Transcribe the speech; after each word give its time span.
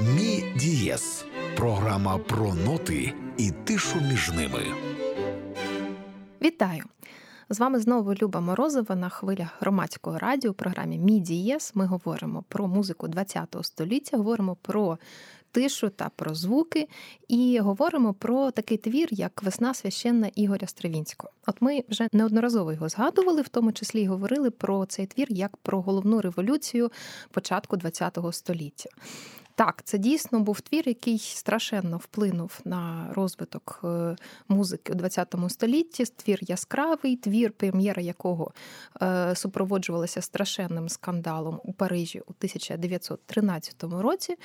Мі 0.00 0.44
Дієс 0.56 1.24
програма 1.56 2.18
про 2.18 2.54
ноти 2.54 3.14
і 3.36 3.50
тишу 3.50 4.00
між 4.10 4.32
ними. 4.32 4.60
Вітаю! 6.42 6.84
З 7.48 7.58
вами 7.60 7.80
знову 7.80 8.14
Люба 8.14 8.40
Морозова 8.40 8.96
на 8.96 9.08
хвилях 9.08 9.56
громадського 9.60 10.18
радіо 10.18 10.50
у 10.50 10.54
програмі 10.54 10.98
Мі 10.98 11.20
Дієс. 11.20 11.74
Ми 11.74 11.86
говоримо 11.86 12.44
про 12.48 12.66
музику 12.68 13.08
ХХ 13.16 13.64
століття, 13.64 14.16
говоримо 14.16 14.56
про 14.62 14.98
тишу 15.50 15.88
та 15.88 16.10
про 16.16 16.34
звуки, 16.34 16.88
і 17.28 17.58
говоримо 17.58 18.14
про 18.14 18.50
такий 18.50 18.78
твір, 18.78 19.08
як 19.10 19.42
Весна 19.42 19.74
священна 19.74 20.30
Ігоря 20.34 20.66
Стравінського. 20.66 21.32
От 21.46 21.62
ми 21.62 21.84
вже 21.88 22.08
неодноразово 22.12 22.72
його 22.72 22.88
згадували, 22.88 23.42
в 23.42 23.48
тому 23.48 23.72
числі 23.72 24.00
й 24.02 24.06
говорили 24.06 24.50
про 24.50 24.86
цей 24.86 25.06
твір 25.06 25.26
як 25.30 25.56
про 25.56 25.80
головну 25.80 26.20
революцію 26.20 26.92
початку 27.30 27.78
ХХ 27.78 28.32
століття. 28.32 28.90
Так, 29.56 29.82
це 29.84 29.98
дійсно 29.98 30.40
був 30.40 30.60
твір, 30.60 30.88
який 30.88 31.18
страшенно 31.18 31.96
вплинув 31.96 32.60
на 32.64 33.08
розвиток 33.14 33.80
е, 33.84 34.16
музики 34.48 34.92
у 34.92 34.98
ХХ 34.98 35.50
столітті. 35.50 36.04
Твір 36.04 36.38
яскравий, 36.42 37.16
твір, 37.16 37.52
прем'єра 37.52 38.02
якого 38.02 38.52
е, 39.02 39.34
супроводжувалася 39.36 40.20
страшенним 40.20 40.88
скандалом 40.88 41.60
у 41.64 41.72
Парижі 41.72 42.20
у 42.20 42.30
1913 42.30 43.84
році. 43.84 44.36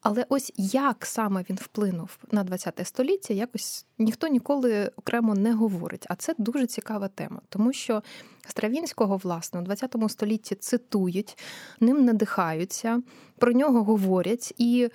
Але 0.00 0.26
ось 0.28 0.52
як 0.56 1.06
саме 1.06 1.44
він 1.50 1.56
вплинув 1.56 2.18
на 2.30 2.44
ХХ 2.44 2.86
століття, 2.86 3.34
якось 3.34 3.86
ніхто 3.98 4.28
ніколи 4.28 4.90
окремо 4.96 5.34
не 5.34 5.54
говорить. 5.54 6.06
А 6.08 6.14
це 6.14 6.34
дуже 6.38 6.66
цікава 6.66 7.08
тема, 7.08 7.40
тому 7.48 7.72
що 7.72 8.02
Стравінського, 8.48 9.16
власне, 9.16 9.60
у 9.60 9.64
ХХ 9.64 10.10
столітті 10.10 10.54
цитують, 10.54 11.38
ним 11.80 12.04
надихаються, 12.04 13.02
про 13.38 13.52
нього 13.52 13.84
говорять. 13.84 14.54
І 14.58 14.88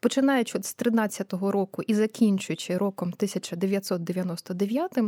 починаючи 0.00 0.62
з 0.62 0.76
13-го 0.76 1.52
року 1.52 1.82
і 1.82 1.94
закінчуючи 1.94 2.76
роком 2.76 3.08
1999, 3.08 4.98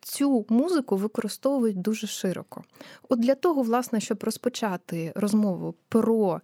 цю 0.00 0.46
музику 0.48 0.96
використовують 0.96 1.80
дуже 1.80 2.06
широко. 2.06 2.64
От 3.08 3.20
для 3.20 3.34
того, 3.34 3.62
власне, 3.62 4.00
щоб 4.00 4.24
розпочати 4.24 5.12
розмову 5.14 5.74
про 5.88 6.40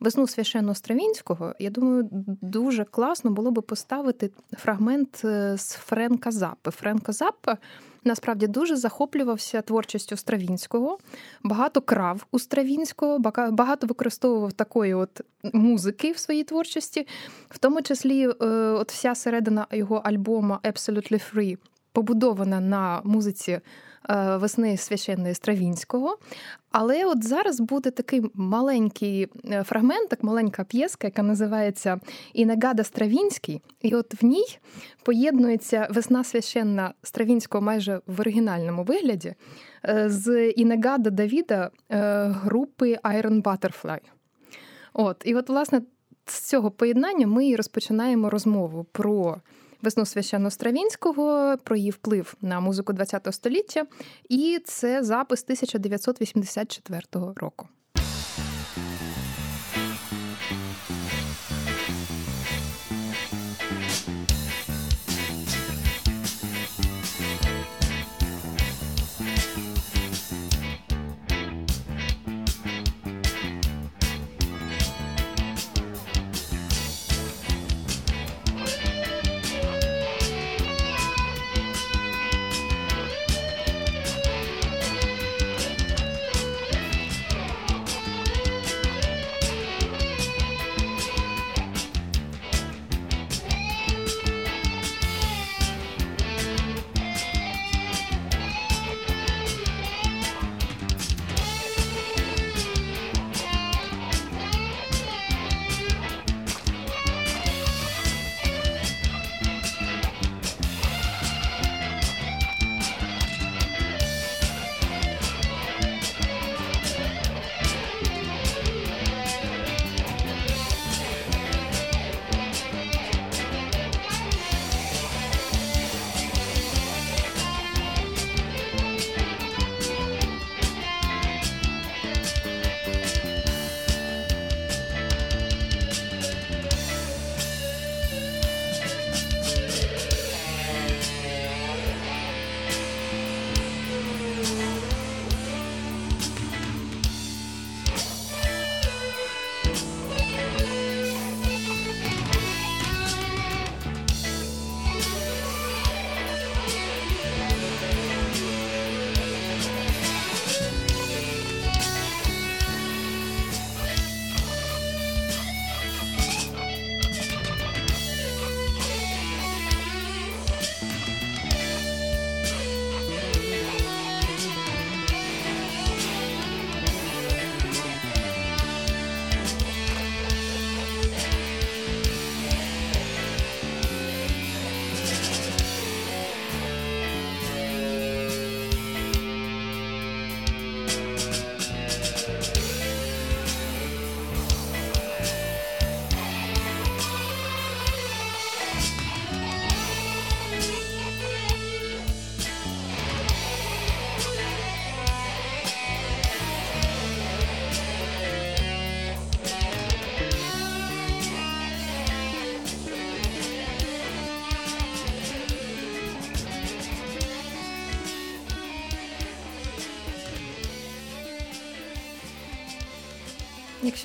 весну 0.00 0.26
священно 0.26 0.74
Стравінського, 0.74 1.54
я 1.58 1.70
думаю, 1.70 2.08
дуже 2.42 2.84
класно 2.84 3.30
було 3.30 3.50
би 3.50 3.62
поставити 3.62 4.30
фрагмент 4.52 5.22
е, 5.24 5.58
з 5.58 5.72
Френка 5.72 6.30
Заппи. 6.30 6.70
Френка 6.70 7.12
Заппа 7.12 7.58
насправді 8.06 8.46
дуже 8.46 8.76
захоплювався 8.76 9.62
творчістю 9.62 10.16
Стравінського, 10.16 10.98
багато 11.42 11.80
крав 11.80 12.26
у 12.30 12.38
Стравінського, 12.38 13.18
багато 13.50 13.86
використовував 13.86 14.52
такої 14.52 14.94
от 14.94 15.20
музики 15.52 16.12
в 16.12 16.18
своїй 16.18 16.44
творчості, 16.44 17.06
в 17.50 17.58
тому 17.58 17.82
числі, 17.82 18.28
е, 18.28 18.46
от 18.70 18.92
вся 18.92 19.14
середина 19.14 19.66
його 19.70 19.96
альбома 19.96 20.60
Absolutely 20.64 21.34
Free 21.34 21.58
побудована 21.92 22.60
на 22.60 23.00
музиці 23.04 23.60
весни 24.14 24.76
священної 24.76 25.34
Стравінського. 25.34 26.18
Але 26.70 27.04
от 27.04 27.24
зараз 27.24 27.60
буде 27.60 27.90
такий 27.90 28.22
маленький 28.34 29.28
е, 29.50 29.62
фрагмент, 29.62 30.08
так 30.08 30.22
маленька 30.22 30.64
п'єска, 30.64 31.06
яка 31.06 31.22
називається 31.22 32.00
Інегада 32.32 32.84
Стравінський. 32.84 33.62
І 33.82 33.94
от 33.94 34.22
в 34.22 34.24
ній 34.24 34.58
поєднується 35.02 35.88
весна 35.90 36.24
священна 36.24 36.94
Стравінського 37.02 37.62
майже 37.62 38.00
в 38.06 38.20
оригінальному 38.20 38.84
вигляді 38.84 39.34
е, 39.88 40.10
з 40.10 40.50
Інегада 40.50 41.10
Давіда 41.10 41.70
групи 42.28 42.98
Iron 43.04 43.42
Butterfly. 43.42 44.00
От, 44.92 45.22
І 45.24 45.34
от, 45.34 45.48
власне, 45.48 45.82
з 46.26 46.40
цього 46.40 46.70
поєднання 46.70 47.26
ми 47.26 47.46
і 47.46 47.56
розпочинаємо 47.56 48.30
розмову 48.30 48.86
про 48.92 49.40
весну 49.86 50.04
священно-стравінського, 50.04 51.56
про 51.56 51.76
її 51.76 51.90
вплив 51.90 52.34
на 52.40 52.60
музику 52.60 52.92
ХХ 52.94 53.32
століття, 53.32 53.86
і 54.28 54.60
це 54.64 55.02
запис 55.02 55.42
1984 55.42 57.02
року. 57.36 57.68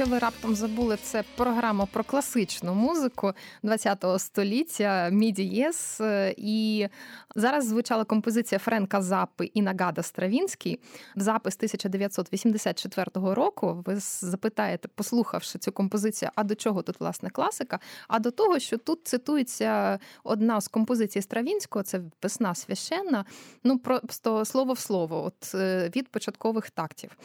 Якщо 0.01 0.13
ви 0.15 0.19
раптом 0.19 0.55
забули, 0.55 0.97
це 1.03 1.23
програма 1.35 1.85
про 1.85 2.03
класичну 2.03 2.73
музику 2.73 3.33
ХХ 3.63 4.19
століття 4.19 5.09
Мідієс. 5.11 6.01
І 6.37 6.87
зараз 7.35 7.67
звучала 7.67 8.03
композиція 8.03 8.59
Френка 8.59 9.01
Запи 9.01 9.45
і 9.45 9.61
Нагада 9.61 10.03
Стравінський. 10.03 10.79
Запис 11.15 11.55
1984 11.55 13.11
року. 13.13 13.83
Ви 13.85 13.95
запитаєте, 13.99 14.87
послухавши 14.95 15.59
цю 15.59 15.71
композицію, 15.71 16.31
а 16.35 16.43
до 16.43 16.55
чого 16.55 16.81
тут 16.81 16.99
власне 16.99 17.29
класика? 17.29 17.79
А 18.07 18.19
до 18.19 18.31
того, 18.31 18.59
що 18.59 18.77
тут 18.77 19.07
цитується 19.07 19.99
одна 20.23 20.61
з 20.61 20.67
композицій 20.67 21.21
Стравінського, 21.21 21.83
це 21.83 22.01
весна 22.23 22.55
священна. 22.55 23.25
Ну 23.63 23.79
просто 23.79 24.45
слово 24.45 24.73
в 24.73 24.79
слово, 24.79 25.23
от 25.23 25.55
е, 25.55 25.91
від 25.95 26.07
початкових 26.07 26.69
тактів. 26.69 27.17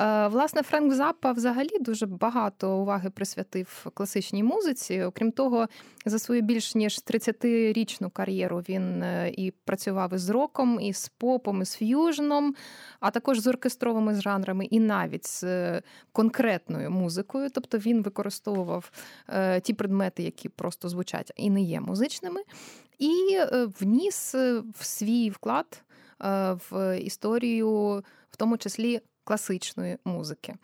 Е, 0.00 0.28
власне, 0.28 0.62
Френк 0.62 0.92
Запа 0.92 1.32
взагалі 1.32 1.78
дуже 1.80 2.06
багато 2.06 2.76
уваги 2.76 3.10
присвятив 3.10 3.86
класичній 3.94 4.42
музиці. 4.42 5.02
Окрім 5.02 5.32
того, 5.32 5.68
за 6.06 6.18
свою 6.18 6.42
більш 6.42 6.74
ніж 6.74 6.98
30-річну 6.98 8.10
кар'єру 8.10 8.58
він 8.58 9.02
е, 9.02 9.30
і 9.52 9.54
працював 9.64 10.14
із 10.14 10.30
роком, 10.30 10.92
з 10.92 11.08
попом, 11.08 11.62
і 11.62 11.64
з 11.64 11.74
ф'южном, 11.74 12.54
а 13.00 13.10
також 13.10 13.38
з 13.38 13.46
оркестровими 13.46 14.14
жанрами, 14.20 14.64
і 14.64 14.80
навіть 14.80 15.26
з 15.26 15.44
е, 15.44 15.82
конкретною 16.12 16.90
музикою. 16.90 17.50
Тобто 17.50 17.78
він 17.78 18.02
використовував 18.02 18.90
е, 19.28 19.60
ті 19.60 19.74
предмети, 19.74 20.22
які 20.22 20.48
просто 20.48 20.88
звучать 20.88 21.32
і 21.36 21.50
не 21.50 21.62
є 21.62 21.80
музичними, 21.80 22.40
і 22.98 23.38
вніс 23.80 24.34
в 24.78 24.84
свій 24.84 25.30
вклад 25.30 25.82
в 26.70 26.98
історію, 26.98 28.02
в 28.30 28.36
тому 28.36 28.58
числі 28.58 29.00
класичної 29.24 29.98
музики. 30.04 30.54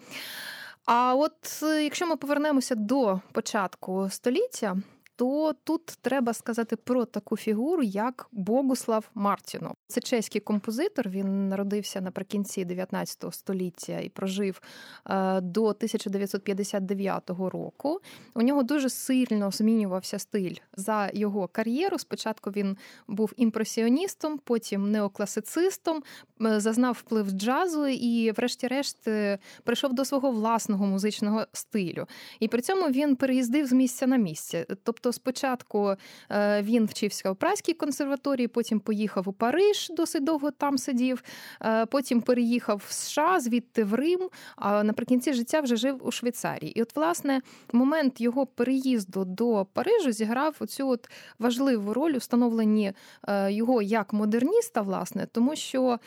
А 0.84 1.14
от 1.14 1.62
е, 1.62 1.84
якщо 1.84 2.06
ми 2.06 2.17
повернемося 2.17 2.75
до 2.75 3.20
початку 3.32 4.08
століття, 4.11 4.76
то 5.19 5.53
тут 5.65 5.87
треба 5.87 6.32
сказати 6.32 6.76
про 6.76 7.05
таку 7.05 7.37
фігуру, 7.37 7.82
як 7.82 8.29
Богуслав 8.32 9.11
Мартіно. 9.15 9.75
Це 9.88 10.00
чеський 10.00 10.41
композитор. 10.41 11.09
Він 11.09 11.49
народився 11.49 12.00
наприкінці 12.00 12.65
19 12.65 13.25
століття 13.35 13.99
і 13.99 14.09
прожив 14.09 14.61
е, 15.06 15.41
до 15.41 15.65
1959 15.65 17.31
року. 17.31 18.00
У 18.35 18.43
нього 18.43 18.62
дуже 18.62 18.91
сильно 18.91 19.50
змінювався 19.50 20.19
стиль 20.19 20.55
за 20.76 21.11
його 21.15 21.49
кар'єру. 21.49 21.99
Спочатку 21.99 22.50
він 22.50 22.76
був 23.09 23.32
імпресіоністом, 23.37 24.38
потім 24.44 24.91
неокласицистом, 24.91 26.03
е, 26.43 26.61
зазнав 26.61 26.94
вплив 26.94 27.31
джазу 27.31 27.87
і, 27.87 28.31
врешті-решт, 28.31 29.09
е, 29.09 29.38
прийшов 29.65 29.94
до 29.94 30.05
свого 30.05 30.31
власного 30.31 30.87
музичного 30.87 31.47
стилю. 31.53 32.06
І 32.41 32.49
при 32.49 32.61
цьому 32.61 32.88
він 32.88 33.17
переїздив 33.17 33.67
з 33.67 33.73
місця 33.73 34.06
на 34.06 34.17
місце. 34.17 34.67
Тобто 34.82 35.07
Тобто, 35.08 35.12
спочатку 35.12 35.94
е, 36.31 36.62
він 36.62 36.87
вчився 36.87 37.31
у 37.31 37.34
Праській 37.34 37.75
консерваторії, 37.75 38.49
потім 38.49 38.81
поїхав 38.81 39.28
у 39.28 39.32
Париж, 39.32 39.90
досить 39.90 40.25
довго 40.25 40.50
там 40.50 40.78
сидів. 40.78 41.22
Е, 41.62 41.87
потім 41.87 42.20
переїхав 42.20 42.82
в 42.88 42.93
США, 42.93 43.40
звідти 43.40 43.84
в 43.84 43.94
Рим. 43.94 44.28
А 44.56 44.82
наприкінці 44.82 45.32
життя 45.32 45.60
вже 45.60 45.76
жив 45.76 46.06
у 46.06 46.10
Швейцарії. 46.10 46.78
І, 46.78 46.82
от, 46.82 46.96
власне, 46.96 47.40
момент 47.72 48.20
його 48.20 48.46
переїзду 48.46 49.25
до 49.25 49.66
Парижу 49.72 50.12
зіграв 50.12 50.56
оцю 50.60 50.88
от 50.88 51.10
важливу 51.38 51.94
роль 51.94 52.12
у 52.12 52.19
встановленні 52.19 52.93
е, 53.28 53.52
його 53.52 53.82
як 53.82 54.12
модерніста, 54.12 54.81
власне, 54.81 55.26
тому 55.32 55.56
що 55.56 55.99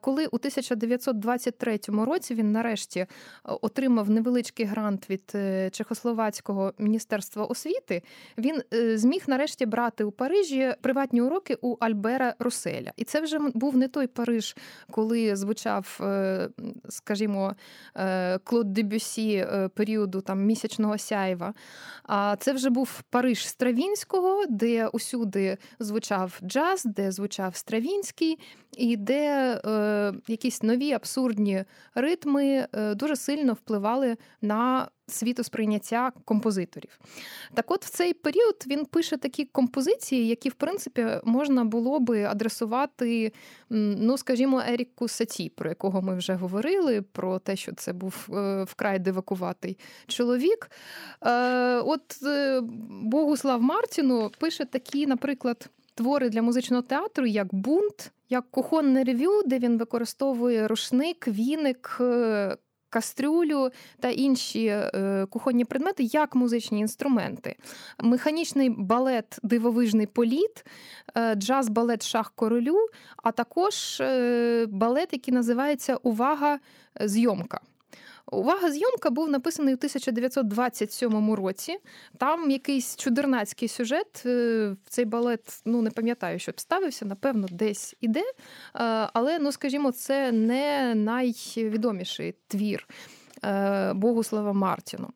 коли 0.00 0.26
у 0.26 0.36
1923 0.36 1.80
році 1.88 2.34
він 2.34 2.52
нарешті 2.52 3.06
отримав 3.44 4.10
невеличкий 4.10 4.66
грант 4.66 5.10
від 5.10 5.36
Чехословацького 5.74 6.72
міністерства 6.78 7.44
освіти, 7.44 8.02
він 8.38 8.62
е, 8.74 8.98
зміг 8.98 9.22
нарешті 9.26 9.66
брати 9.66 10.04
у 10.04 10.10
Парижі 10.10 10.74
приватні 10.80 11.22
уроки 11.22 11.56
у 11.60 11.76
Альбера 11.80 12.34
Руселя. 12.38 12.92
І 12.96 13.04
це 13.04 13.20
вже 13.20 13.38
був 13.38 13.76
не 13.76 13.88
той 13.88 14.06
Париж, 14.06 14.56
коли 14.90 15.36
звучав, 15.36 16.00
е, 16.00 16.48
скажімо, 16.88 17.54
е, 17.96 18.38
Клод 18.38 18.72
Дебюсі 18.72 19.46
періоду 19.74 20.20
там 20.20 20.44
місячного 20.44 20.98
сяйва. 20.98 21.54
А 22.02 22.36
це 22.40 22.52
вже 22.52 22.70
був 22.70 23.02
Париж 23.10 23.48
Стравінського, 23.48 24.44
де 24.48 24.86
усюди 24.86 25.58
звучав 25.78 26.40
джаз, 26.44 26.84
де 26.84 27.12
звучав 27.12 27.56
Стравінський, 27.56 28.38
і 28.76 28.96
де 28.96 29.54
е, 29.64 30.12
якісь 30.28 30.62
нові 30.62 30.92
абсурдні 30.92 31.64
ритми 31.94 32.66
дуже 32.94 33.16
сильно 33.16 33.52
впливали 33.52 34.16
на 34.42 34.88
світосприйняття 35.12 36.12
композиторів. 36.24 36.98
Так 37.54 37.70
от 37.70 37.84
в 37.84 37.90
цей 37.90 38.14
період 38.14 38.64
він 38.66 38.86
пише 38.86 39.16
такі 39.16 39.44
композиції, 39.44 40.28
які, 40.28 40.48
в 40.48 40.54
принципі, 40.54 41.06
можна 41.24 41.64
було 41.64 42.00
би 42.00 42.24
адресувати, 42.24 43.32
ну, 43.70 44.18
скажімо, 44.18 44.62
Еріку 44.68 45.08
Саті, 45.08 45.48
про 45.48 45.68
якого 45.68 46.02
ми 46.02 46.14
вже 46.14 46.34
говорили, 46.34 47.02
про 47.02 47.38
те, 47.38 47.56
що 47.56 47.72
це 47.74 47.92
був 47.92 48.28
е, 48.32 48.62
вкрай 48.62 48.98
дивакуватий 48.98 49.78
чоловік. 50.06 50.70
Е, 51.26 51.76
от 51.76 52.22
е, 52.22 52.60
Богуслав 52.90 53.62
Мартіну 53.62 54.30
пише 54.38 54.64
такі, 54.64 55.06
наприклад, 55.06 55.70
твори 55.94 56.28
для 56.28 56.42
музичного 56.42 56.82
театру, 56.82 57.26
як 57.26 57.54
бунт. 57.54 58.12
Як 58.32 58.50
кухонне 58.50 59.04
рев'ю, 59.04 59.42
де 59.46 59.58
він 59.58 59.78
використовує 59.78 60.68
рушник, 60.68 61.28
віник, 61.28 62.00
кастрюлю 62.90 63.70
та 64.00 64.08
інші 64.08 64.66
е, 64.66 65.26
кухонні 65.30 65.64
предмети 65.64 66.02
як 66.02 66.34
музичні 66.34 66.80
інструменти. 66.80 67.56
Механічний 67.98 68.70
балет 68.70 69.38
Дивовижний 69.42 70.06
політ, 70.06 70.64
е, 71.16 71.34
джаз-балет 71.34 72.06
Шах 72.06 72.32
королю, 72.34 72.78
а 73.16 73.32
також 73.32 74.00
е, 74.00 74.66
балет, 74.66 75.08
який 75.12 75.34
називається 75.34 75.96
Увага 75.96 76.58
зйомка. 77.00 77.60
Увага, 78.30 78.70
зйомка 78.70 79.10
був 79.10 79.30
написаний 79.30 79.74
у 79.74 79.76
1927 79.76 81.34
році. 81.34 81.78
Там 82.18 82.50
якийсь 82.50 82.96
чудернацький 82.96 83.68
сюжет. 83.68 84.22
Е, 84.26 84.76
цей 84.88 85.04
балет, 85.04 85.62
ну 85.64 85.82
не 85.82 85.90
пам'ятаю, 85.90 86.38
що 86.38 86.52
ставився, 86.56 87.04
напевно, 87.04 87.46
десь 87.50 87.96
іде. 88.00 88.20
Е, 88.20 88.24
але, 89.12 89.38
ну 89.38 89.52
скажімо, 89.52 89.92
це 89.92 90.32
не 90.32 90.94
найвідоміший 90.94 92.34
твір. 92.48 92.88
Е, 93.44 93.92
Богуслава 93.92 94.52
Мартіну. 94.52 95.08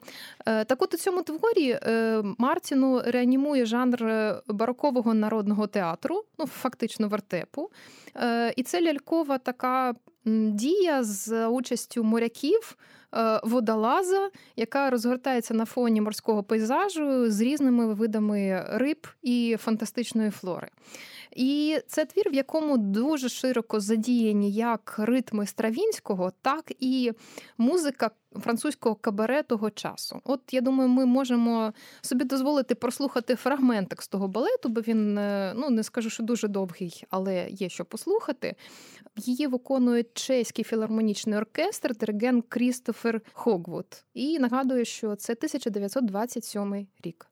Так 0.45 0.83
от 0.83 0.95
у 0.95 0.97
цьому 0.97 1.23
творі 1.23 1.79
Мартіну 2.39 3.03
реанімує 3.05 3.67
жанр 3.67 4.33
барокового 4.49 5.15
народного 5.15 5.67
театру, 5.67 6.25
ну 6.39 6.47
фактично 6.47 7.09
вертепу. 7.09 7.71
І 8.57 8.63
це 8.63 8.83
лялькова 8.83 9.39
така 9.39 9.95
дія 10.25 11.05
з 11.05 11.47
участю 11.47 12.05
моряків. 12.05 12.77
Е, 13.17 13.41
водолаза, 13.45 14.31
яка 14.57 14.91
розгортається 14.91 15.55
на 15.55 15.65
фоні 15.65 16.01
морського 16.01 16.43
пейзажу 16.43 17.31
з 17.31 17.41
різними 17.41 17.95
видами 17.95 18.67
риб 18.69 19.07
і 19.23 19.57
фантастичної 19.61 20.31
флори. 20.31 20.69
І 21.37 21.79
це 21.87 22.05
твір, 22.05 22.31
в 22.31 22.35
якому 22.35 22.79
дуже 22.79 23.29
широко 23.29 23.81
задіяні 23.81 24.53
як 24.53 24.95
ритми 24.99 25.47
Стравінського, 25.47 26.33
так 26.43 26.73
і 26.81 27.13
музика 27.59 28.11
французького 28.41 28.95
кабаре 28.95 29.43
того 29.43 29.71
часу. 29.71 30.21
От 30.25 30.41
я 30.53 30.61
думаю, 30.61 30.89
ми 30.89 31.07
можемо 31.07 31.73
собі 32.01 32.25
дозволити 32.25 32.75
прослухати 32.75 33.35
фрагментик 33.35 34.03
з 34.03 34.09
того 34.09 34.29
балету, 34.29 34.69
бо 34.69 34.81
він 34.81 35.19
е, 35.19 35.55
ну 35.57 35.71
не 35.71 35.83
скажу, 35.83 36.11
що 36.11 36.23
дуже 36.23 36.49
довгий, 36.49 37.05
але 37.11 37.49
є 37.51 37.69
що 37.69 37.85
послухати. 37.85 38.57
Її 39.17 39.47
виконує 39.47 40.05
чеський 40.15 40.65
філармонічний 40.65 41.39
оркестр, 41.39 41.97
диригент 41.97 42.45
Крістофер 42.49 43.21
Хогвуд. 43.33 44.05
І 44.15 44.39
нагадую, 44.39 44.85
що 44.85 45.17
це 45.17 45.33
1927 45.33 46.87
рік. 47.05 47.29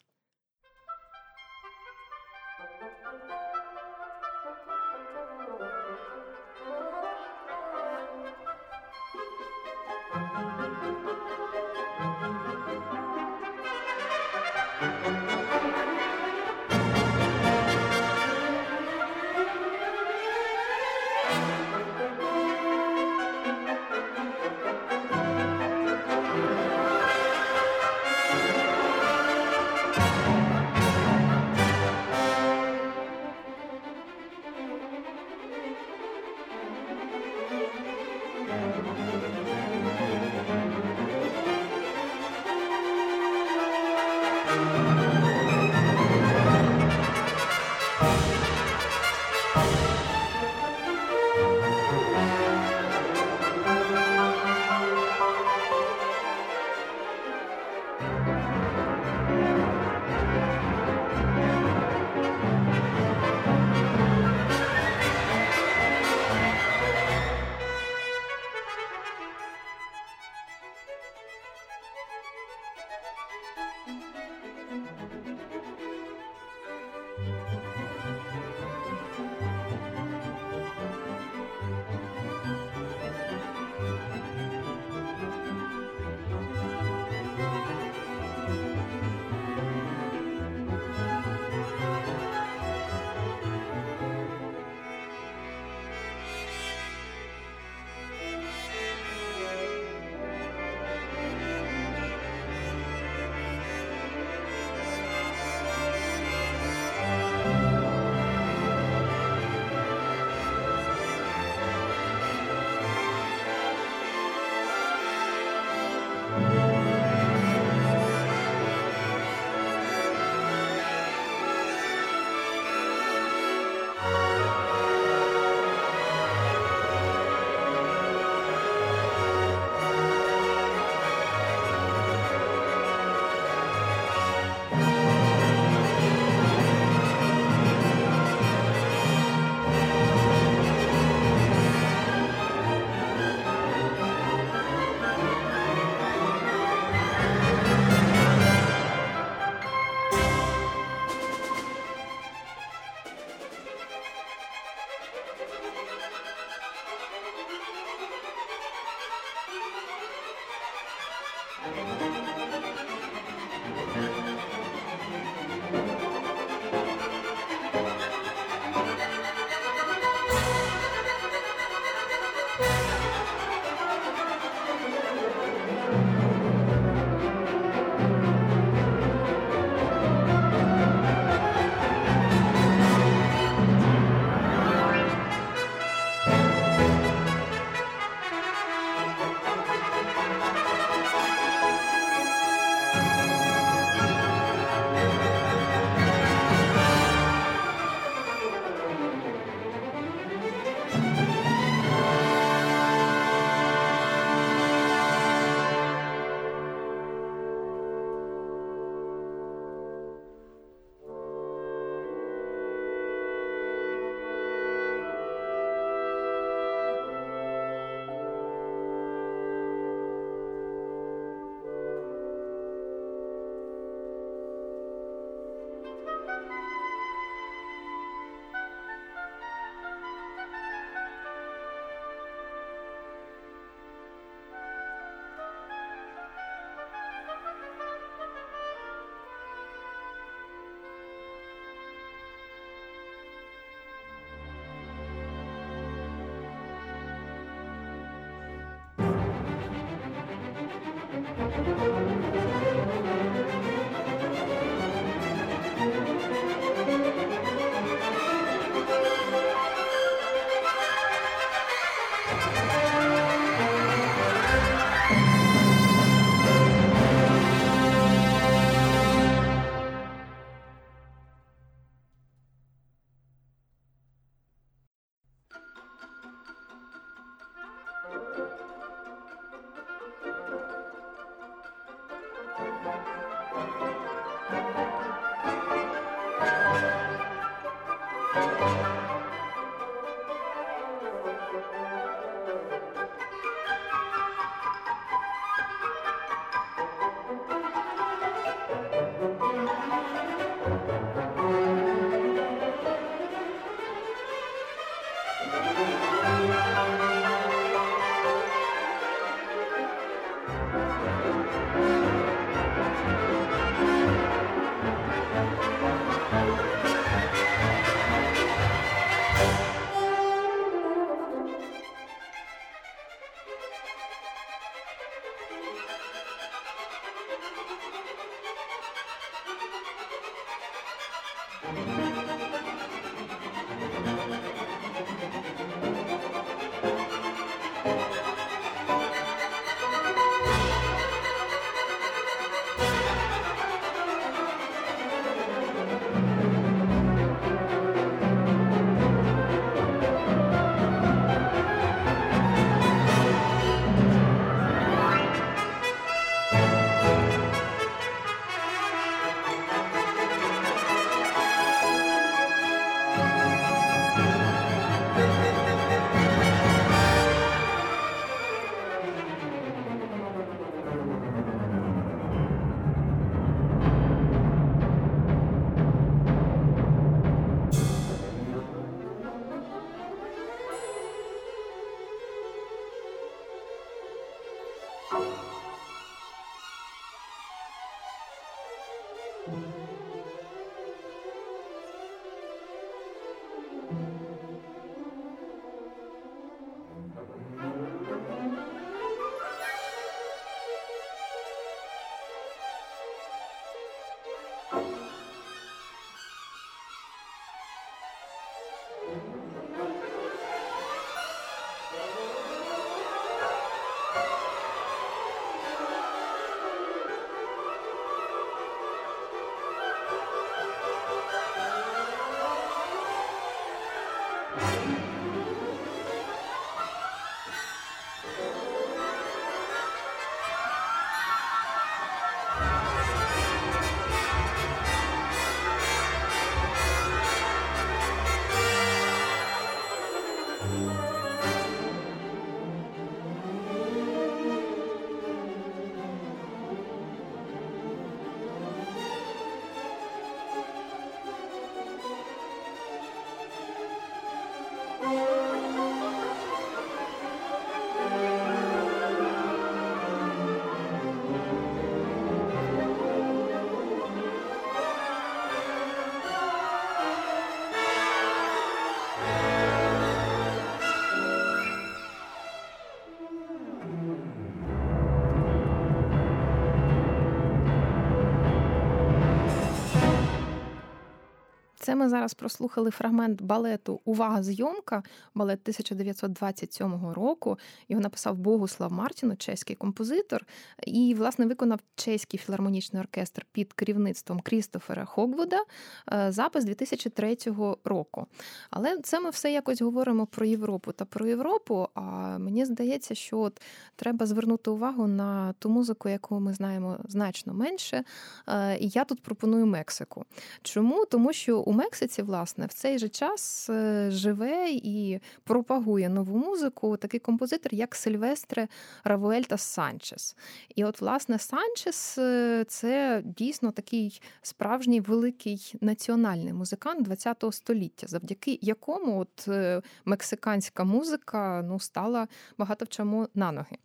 Це 481.82 481.94
ми 481.94 482.08
зараз 482.08 482.34
прослухали 482.34 482.90
фрагмент 482.90 483.42
балету 483.42 484.00
Увага 484.04 484.42
зйомка, 484.42 485.02
балет 485.34 485.60
1927 485.62 487.12
року. 487.12 487.58
Його 487.88 488.02
написав 488.02 488.36
Богуслав 488.36 488.92
Мартіну, 488.92 489.36
чеський 489.36 489.76
композитор, 489.76 490.46
і, 490.86 491.14
власне, 491.14 491.46
виконав 491.46 491.80
чеський 491.94 492.40
філармонічний 492.40 493.02
оркестр 493.02 493.46
під 493.52 493.72
керівництвом 493.72 494.40
Крістофера 494.40 495.04
Хогвуда 495.04 495.64
е, 496.12 496.32
запис 496.32 496.64
2003 496.64 497.36
року. 497.84 498.26
Але 498.70 498.98
це 498.98 499.20
ми 499.20 499.30
все 499.30 499.52
якось 499.52 499.82
говоримо 499.82 500.26
про 500.26 500.46
Європу 500.46 500.92
та 500.92 501.04
про 501.04 501.26
Європу. 501.26 501.88
А 501.94 502.00
мені 502.38 502.64
здається, 502.64 503.14
що 503.14 503.38
от 503.38 503.62
треба 503.96 504.26
звернути 504.26 504.70
увагу 504.70 505.06
на 505.06 505.52
ту 505.52 505.68
музику, 505.68 506.08
яку 506.08 506.40
ми 506.40 506.54
знаємо 506.54 506.98
значно 507.08 507.54
менше. 507.54 508.04
Е, 508.48 508.78
і 508.78 508.88
я 508.88 509.04
тут 509.04 509.22
пропоную 509.22 509.66
Мексику. 509.66 510.24
Чому? 510.62 511.04
Тому 511.04 511.32
що 511.32 511.60
у 511.71 511.71
Мексиці, 511.72 512.22
власне, 512.22 512.66
в 512.66 512.72
цей 512.72 512.98
же 512.98 513.08
час 513.08 513.70
е, 513.70 514.10
живе 514.10 514.70
і 514.70 515.20
пропагує 515.44 516.08
нову 516.08 516.38
музику 516.38 516.96
такий 516.96 517.20
композитор, 517.20 517.74
як 517.74 517.94
Сильвестре 517.94 518.68
Равуельта 519.04 519.56
Санчес. 519.56 520.36
І 520.74 520.84
от, 520.84 521.00
власне, 521.00 521.38
Санчес 521.38 522.18
е, 522.18 522.64
це 522.68 523.22
дійсно 523.24 523.70
такий 523.70 524.22
справжній 524.42 525.00
великий 525.00 525.74
національний 525.80 526.52
музикант 526.52 527.08
ХХ 527.08 527.52
століття, 527.52 528.06
завдяки 528.06 528.58
якому 528.62 529.20
от 529.20 529.48
е, 529.48 529.82
мексиканська 530.04 530.84
музика 530.84 531.64
ну, 531.68 531.80
стала 531.80 532.28
багато 532.58 532.84
в 532.84 532.88
чому 532.88 533.28
на 533.34 533.52
ноги. 533.52 533.76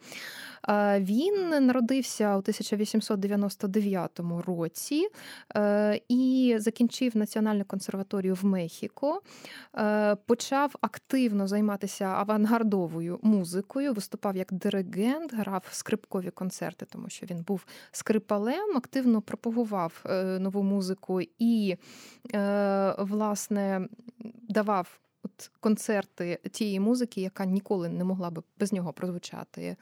Він 0.99 1.65
народився 1.65 2.35
у 2.35 2.37
1899 2.37 4.19
році 4.47 5.07
і 6.09 6.55
закінчив 6.59 7.17
національну 7.17 7.65
консерваторію 7.77 8.35
в 8.35 8.45
Мехіко, 8.45 9.21
е, 9.75 10.15
почав 10.15 10.75
активно 10.81 11.47
займатися 11.47 12.05
авангардовою 12.05 13.19
музикою, 13.21 13.93
виступав 13.93 14.35
як 14.35 14.53
диригент, 14.53 15.33
грав 15.33 15.63
скрипкові 15.71 16.29
концерти, 16.29 16.85
тому 16.89 17.09
що 17.09 17.25
він 17.25 17.43
був 17.43 17.65
скрипалем, 17.91 18.77
активно 18.77 19.21
пропагував 19.21 20.03
е, 20.05 20.39
нову 20.39 20.63
музику 20.63 21.21
і, 21.39 21.75
власне, 22.97 23.87
давав 24.49 24.99
концерти 25.59 26.39
тієї 26.51 26.79
музики, 26.79 27.21
яка 27.21 27.45
ніколи 27.45 27.89
не 27.89 28.03
могла 28.03 28.29
би 28.29 28.43
без 28.59 28.73
нього 28.73 28.93
прозвучати 28.93 29.77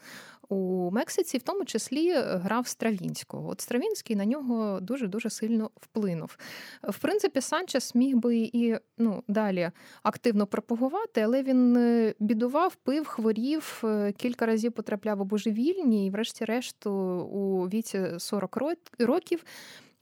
у 0.49 0.91
Мексиці, 0.91 1.37
в 1.37 1.41
тому 1.41 1.65
числі 1.65 2.13
грав 2.13 2.67
Стравінського. 2.67 3.49
От 3.49 3.61
Стравінський 3.61 4.15
на 4.15 4.25
нього 4.25 4.79
дуже 4.81 5.07
дуже 5.07 5.29
сильно 5.29 5.69
вплинув. 5.75 6.37
В 6.83 6.97
принципі, 6.97 7.41
Санчес 7.41 7.95
міг 7.95 8.15
би 8.15 8.37
і 8.37 8.77
ну, 8.97 9.23
далі 9.27 9.71
активно 10.03 10.47
пропагувати, 10.47 11.21
але 11.21 11.43
він 11.43 11.77
е, 11.77 12.13
бідував, 12.19 12.75
пив, 12.75 13.07
хворів, 13.07 13.81
е, 13.83 14.11
кілька 14.11 14.45
разів 14.45 14.71
потрапляв 14.71 15.21
у 15.21 15.23
божевільні, 15.23 16.07
і, 16.07 16.09
врешті-решту, 16.09 16.91
у 17.31 17.69
віці 17.69 18.05
40 18.17 18.57
років 18.99 19.43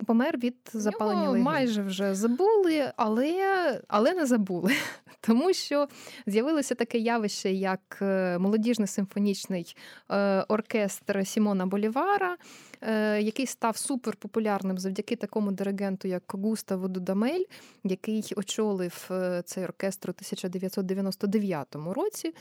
помер 0.05 0.37
від 0.37 0.55
запалення 0.73 1.29
легень. 1.29 1.43
майже 1.43 1.83
вже 1.83 2.15
забули, 2.15 2.91
але 2.97 3.81
але 3.87 4.13
не 4.13 4.25
забули, 4.25 4.73
тому 5.21 5.53
що 5.53 5.87
з'явилося 6.25 6.75
таке 6.75 6.97
явище, 6.97 7.51
як 7.51 7.97
е, 8.01 8.37
молодіжний 8.39 8.87
симфонічний 8.87 9.75
е, 10.11 10.41
оркестр 10.47 11.27
Сімона 11.27 11.65
Болівара. 11.65 12.37
Е, 12.85 13.21
який 13.21 13.45
став 13.45 13.77
суперпопулярним 13.77 14.77
завдяки 14.77 15.15
такому 15.15 15.51
диригенту, 15.51 16.07
як 16.07 16.23
Густаво 16.27 16.87
Дудамель, 16.87 17.43
який 17.83 18.33
очолив 18.35 19.09
е, 19.11 19.41
цей 19.45 19.63
оркестр 19.63 20.09
у 20.09 20.11
1999 20.11 21.75
році. 21.75 22.33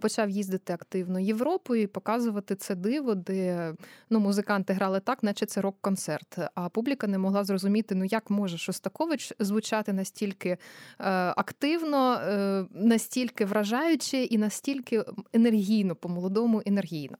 Почав 0.00 0.30
їздити 0.30 0.72
активно 0.72 1.20
Європою 1.20 1.82
і 1.82 1.86
показувати 1.86 2.54
це 2.54 2.74
диво, 2.74 3.14
де 3.14 3.74
ну, 4.10 4.20
музиканти 4.20 4.72
грали 4.72 5.00
так, 5.00 5.22
наче 5.22 5.46
це 5.46 5.60
рок-концерт. 5.60 6.38
А 6.54 6.68
публіка 6.68 7.06
не 7.06 7.18
могла 7.18 7.44
зрозуміти, 7.44 7.94
ну 7.94 8.04
як 8.04 8.30
може 8.30 8.58
Шостакович 8.58 9.32
звучати 9.38 9.92
настільки 9.92 10.48
е, 10.48 10.58
активно, 11.36 12.20
настільки 12.70 13.44
вражаюче 13.44 14.22
і 14.22 14.38
настільки 14.38 15.04
енергійно, 15.32 15.94
по-молодому 15.94 16.62
енергійно. 16.66 17.16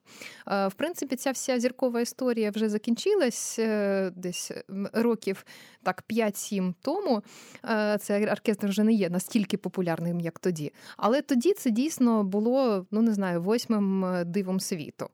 В 0.47 0.73
принципі, 0.77 1.17
ця 1.17 1.31
вся 1.31 1.61
зіркова 1.61 2.01
історія 2.01 2.51
вже 2.51 2.64
вже 2.65 2.71
закінчилась 2.71 3.59
е, 3.59 4.13
десь 4.17 4.53
років 4.93 5.45
так 5.83 6.05
5-7 6.11 6.75
тому. 6.83 7.23
Е, 7.65 7.99
цей 8.01 8.27
оркестр 8.27 8.67
вже 8.67 8.85
не 8.85 8.93
є 8.93 9.11
настільки 9.11 9.57
популярним, 9.57 10.21
як 10.21 10.39
тоді. 10.39 10.73
Але 10.97 11.23
тоді 11.23 11.53
це 11.53 11.71
дійсно 11.71 12.25
було, 12.25 12.87
ну 12.91 13.03
не 13.03 13.13
знаю, 13.13 13.43
восьмим 13.43 14.05
е, 14.05 14.25
дивом 14.25 14.61
світу. 14.61 15.09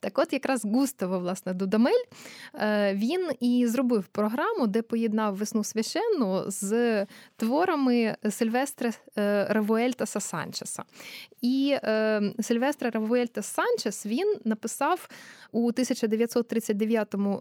Так 0.00 0.18
от 0.18 0.32
якраз 0.32 0.64
Густаво, 0.64 1.18
власне, 1.18 1.54
Дудамель, 1.54 2.04
він 2.92 3.30
і 3.40 3.66
зробив 3.66 4.04
програму, 4.04 4.66
де 4.66 4.82
поєднав 4.82 5.36
весну 5.36 5.64
священну 5.64 6.44
з 6.46 7.06
творами 7.36 8.16
Сильвестре 8.30 8.90
Равуельтаса 9.48 10.20
Санчеса. 10.20 10.82
І 11.40 11.76
Сильвестре 12.40 12.90
Равуельта 12.90 13.42
Санчес 13.42 14.06
він 14.06 14.36
написав 14.44 15.08
у 15.52 15.68
1939 15.68 16.83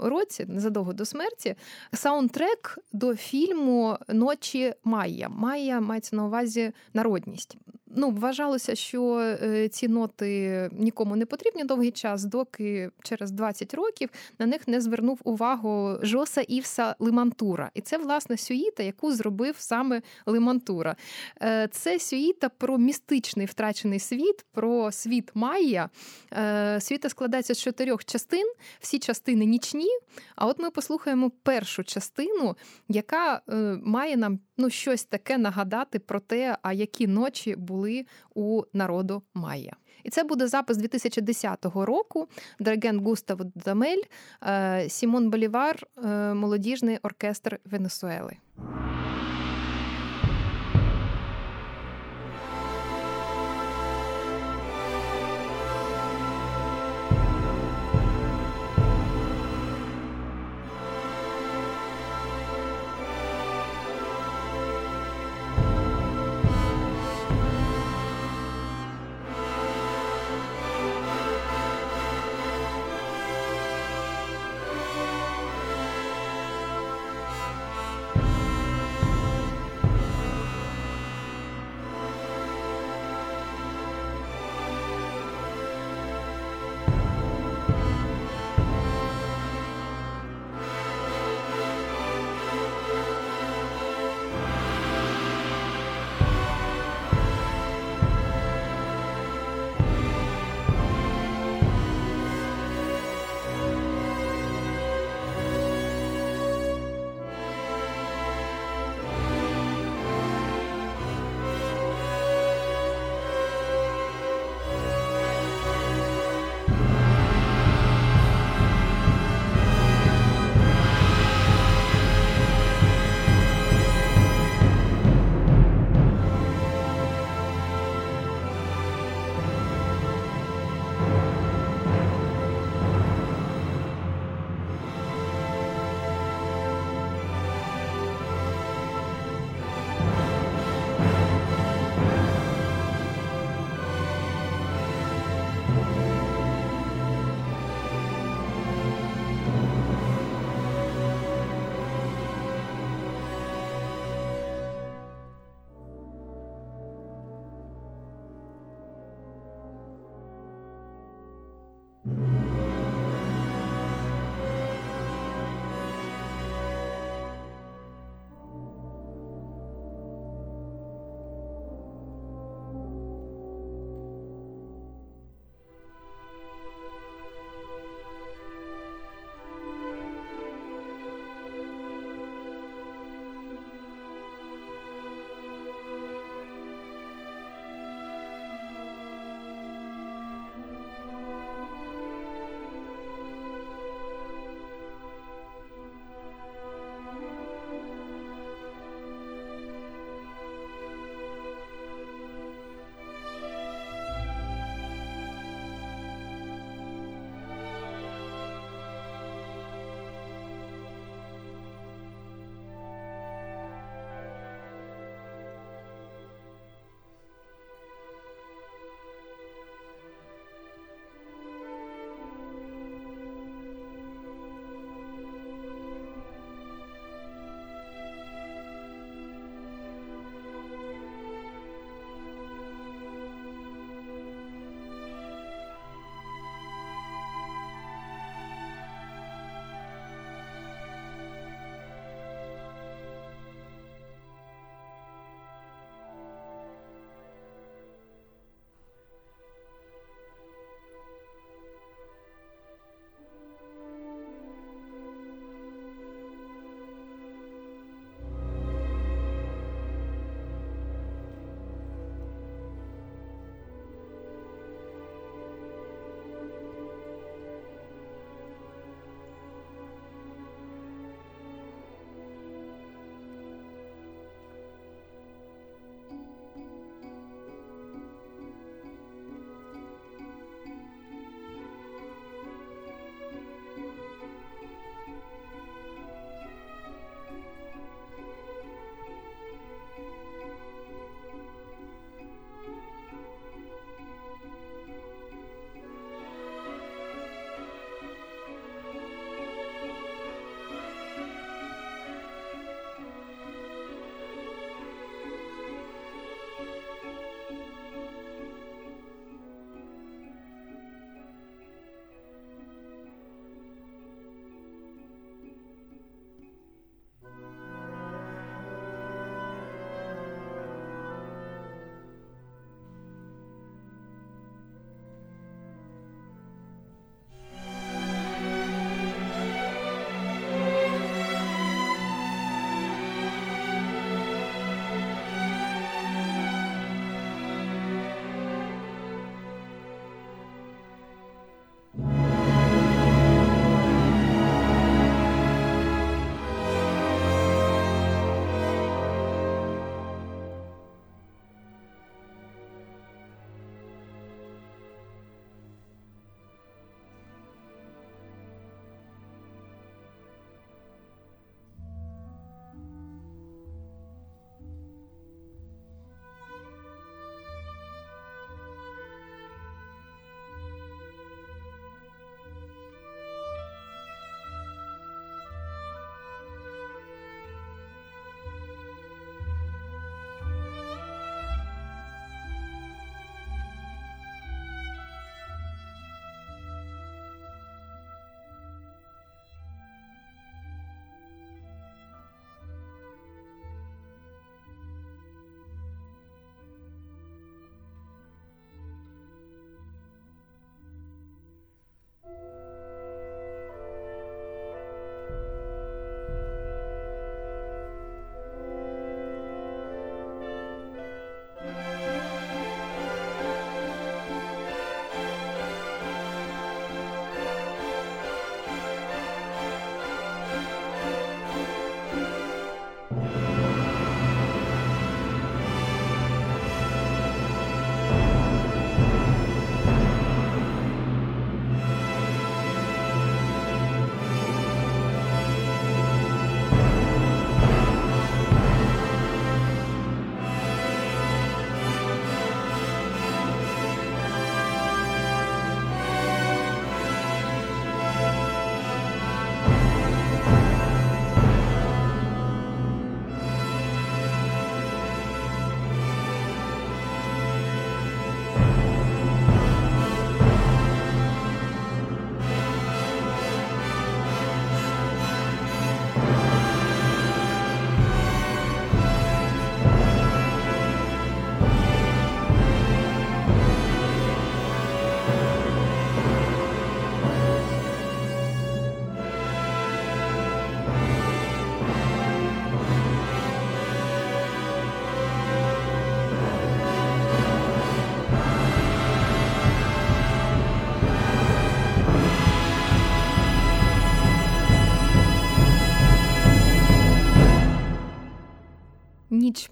році, 0.03 0.45
незадовго 0.47 0.93
до 0.93 1.05
смерті, 1.05 1.55
саундтрек 1.93 2.79
до 2.93 3.15
фільму 3.15 3.97
Ночі 4.07 4.73
Майя. 4.83 5.29
Майя 5.29 5.81
мається 5.81 6.15
на 6.15 6.25
увазі 6.25 6.71
народність 6.93 7.57
ну, 7.95 8.09
вважалося, 8.09 8.75
що 8.75 9.19
е, 9.19 9.69
ці 9.69 9.87
ноти 9.87 10.69
нікому 10.71 11.15
не 11.15 11.25
потрібні 11.25 11.63
довгий 11.63 11.91
час, 11.91 12.23
доки 12.23 12.89
через 13.03 13.31
20 13.31 13.73
років 13.73 14.09
на 14.39 14.45
них 14.45 14.67
не 14.67 14.81
звернув 14.81 15.19
увагу 15.23 15.97
Жоса 16.01 16.41
Івса 16.41 16.95
Лимантура. 16.99 17.71
І 17.73 17.81
це, 17.81 17.97
власне, 17.97 18.37
сюїта, 18.37 18.83
яку 18.83 19.11
зробив 19.11 19.55
саме 19.57 20.01
Лимантура. 20.25 20.95
Е, 21.41 21.67
це 21.71 21.99
сюїта 21.99 22.49
про 22.49 22.77
містичний 22.77 23.45
втрачений 23.45 23.99
світ, 23.99 24.45
про 24.51 24.91
світ 24.91 25.31
Майя. 25.33 25.89
Е, 26.33 26.81
світа 26.81 27.09
складається 27.09 27.53
з 27.53 27.59
чотирьох 27.59 28.05
частин, 28.05 28.53
всі 28.79 28.99
частини 28.99 29.45
нічні. 29.45 29.89
А 30.35 30.45
от 30.45 30.59
ми 30.59 30.69
послухаємо 30.69 31.29
першу 31.43 31.83
частину, 31.83 32.55
яка 32.87 33.41
має 33.83 34.17
нам 34.17 34.39
ну, 34.57 34.69
щось 34.69 35.03
таке 35.03 35.37
нагадати 35.37 35.99
про 35.99 36.19
те, 36.19 36.57
а 36.61 36.73
які 36.73 37.07
ночі 37.07 37.55
були 37.55 37.82
у 38.35 38.63
народу 38.73 39.23
Майя. 39.33 39.73
І 40.03 40.09
це 40.09 40.23
буде 40.23 40.47
запис 40.47 40.77
2010 40.77 41.65
року. 41.75 42.27
Диригент 42.59 43.03
Густав 43.03 43.39
Дамель, 43.55 44.01
е, 44.43 44.85
Сімон 44.89 45.29
Болівар, 45.29 45.87
е, 46.05 46.33
молодіжний 46.33 46.97
оркестр 47.03 47.59
Венесуели. 47.65 48.37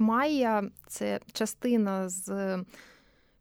Майя 0.01 0.63
це 0.87 1.19
частина 1.33 2.09
з 2.09 2.57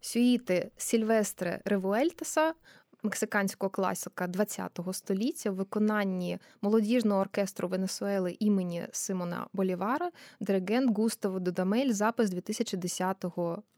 сюїти 0.00 0.70
Сільвестре 0.76 1.60
Ревуельтеса, 1.64 2.54
мексиканського 3.02 3.70
класика 3.70 4.28
ХХ 4.28 4.94
століття 4.94 5.50
в 5.50 5.54
виконанні 5.54 6.38
молодіжного 6.62 7.20
оркестру 7.20 7.68
Венесуели 7.68 8.36
імені 8.40 8.86
Симона 8.92 9.46
Болівара, 9.52 10.10
диригент 10.40 10.98
Густаво 10.98 11.40
Дудамель, 11.40 11.92
запис 11.92 12.30
2010 12.30 13.24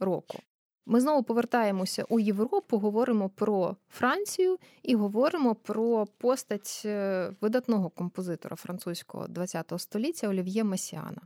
року. 0.01 0.39
Ми 0.87 1.01
знову 1.01 1.23
повертаємося 1.23 2.05
у 2.09 2.21
Європу, 2.21 2.79
говоримо 2.79 3.29
про 3.29 3.77
Францію 3.89 4.59
і 4.83 4.95
говоримо 4.95 5.55
про 5.55 6.07
постать 6.19 6.83
е, 6.85 7.31
видатного 7.41 7.91
композитора 7.91 8.57
французького 8.57 9.27
ХХ 9.37 9.79
століття 9.79 10.29
Олів'є 10.29 10.65
Масіана. 10.65 11.21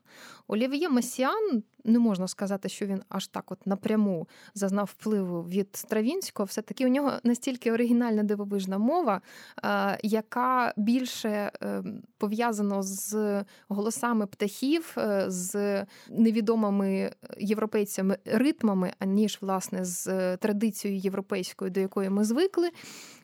Олів'є 0.49 0.89
Масіан 0.89 1.63
не 1.87 1.99
можна 1.99 2.29
сказати, 2.29 2.69
що 2.69 2.87
він 2.87 3.03
аж 3.09 3.27
так 3.27 3.53
от 3.53 3.67
напряму 3.67 4.29
зазнав 4.55 4.91
впливу 4.99 5.43
від 5.43 5.69
Стравінського. 5.73 6.47
Все 6.47 6.63
таки 6.63 6.87
у 6.87 6.89
нього 6.89 7.13
настільки 7.25 7.73
оригінальна 7.73 8.23
дивовижна 8.23 8.79
мова, 8.79 9.21
е, 9.65 9.99
яка 10.03 10.75
більше 10.77 11.29
е, 11.29 11.83
пов'язана 12.19 12.83
з 12.83 13.45
голосами 13.69 14.27
птахів, 14.27 14.97
з 15.27 15.85
невідомими 16.11 17.13
європейцями 17.39 18.19
ритмами, 18.25 18.93
аніж 18.99 19.39
власне 19.41 19.85
з 19.85 20.07
е, 20.07 20.37
традицією 20.37 21.01
європейською, 21.01 21.71
до 21.71 21.81
якої 21.81 22.11
ми 22.11 22.25
звикли. 22.25 22.71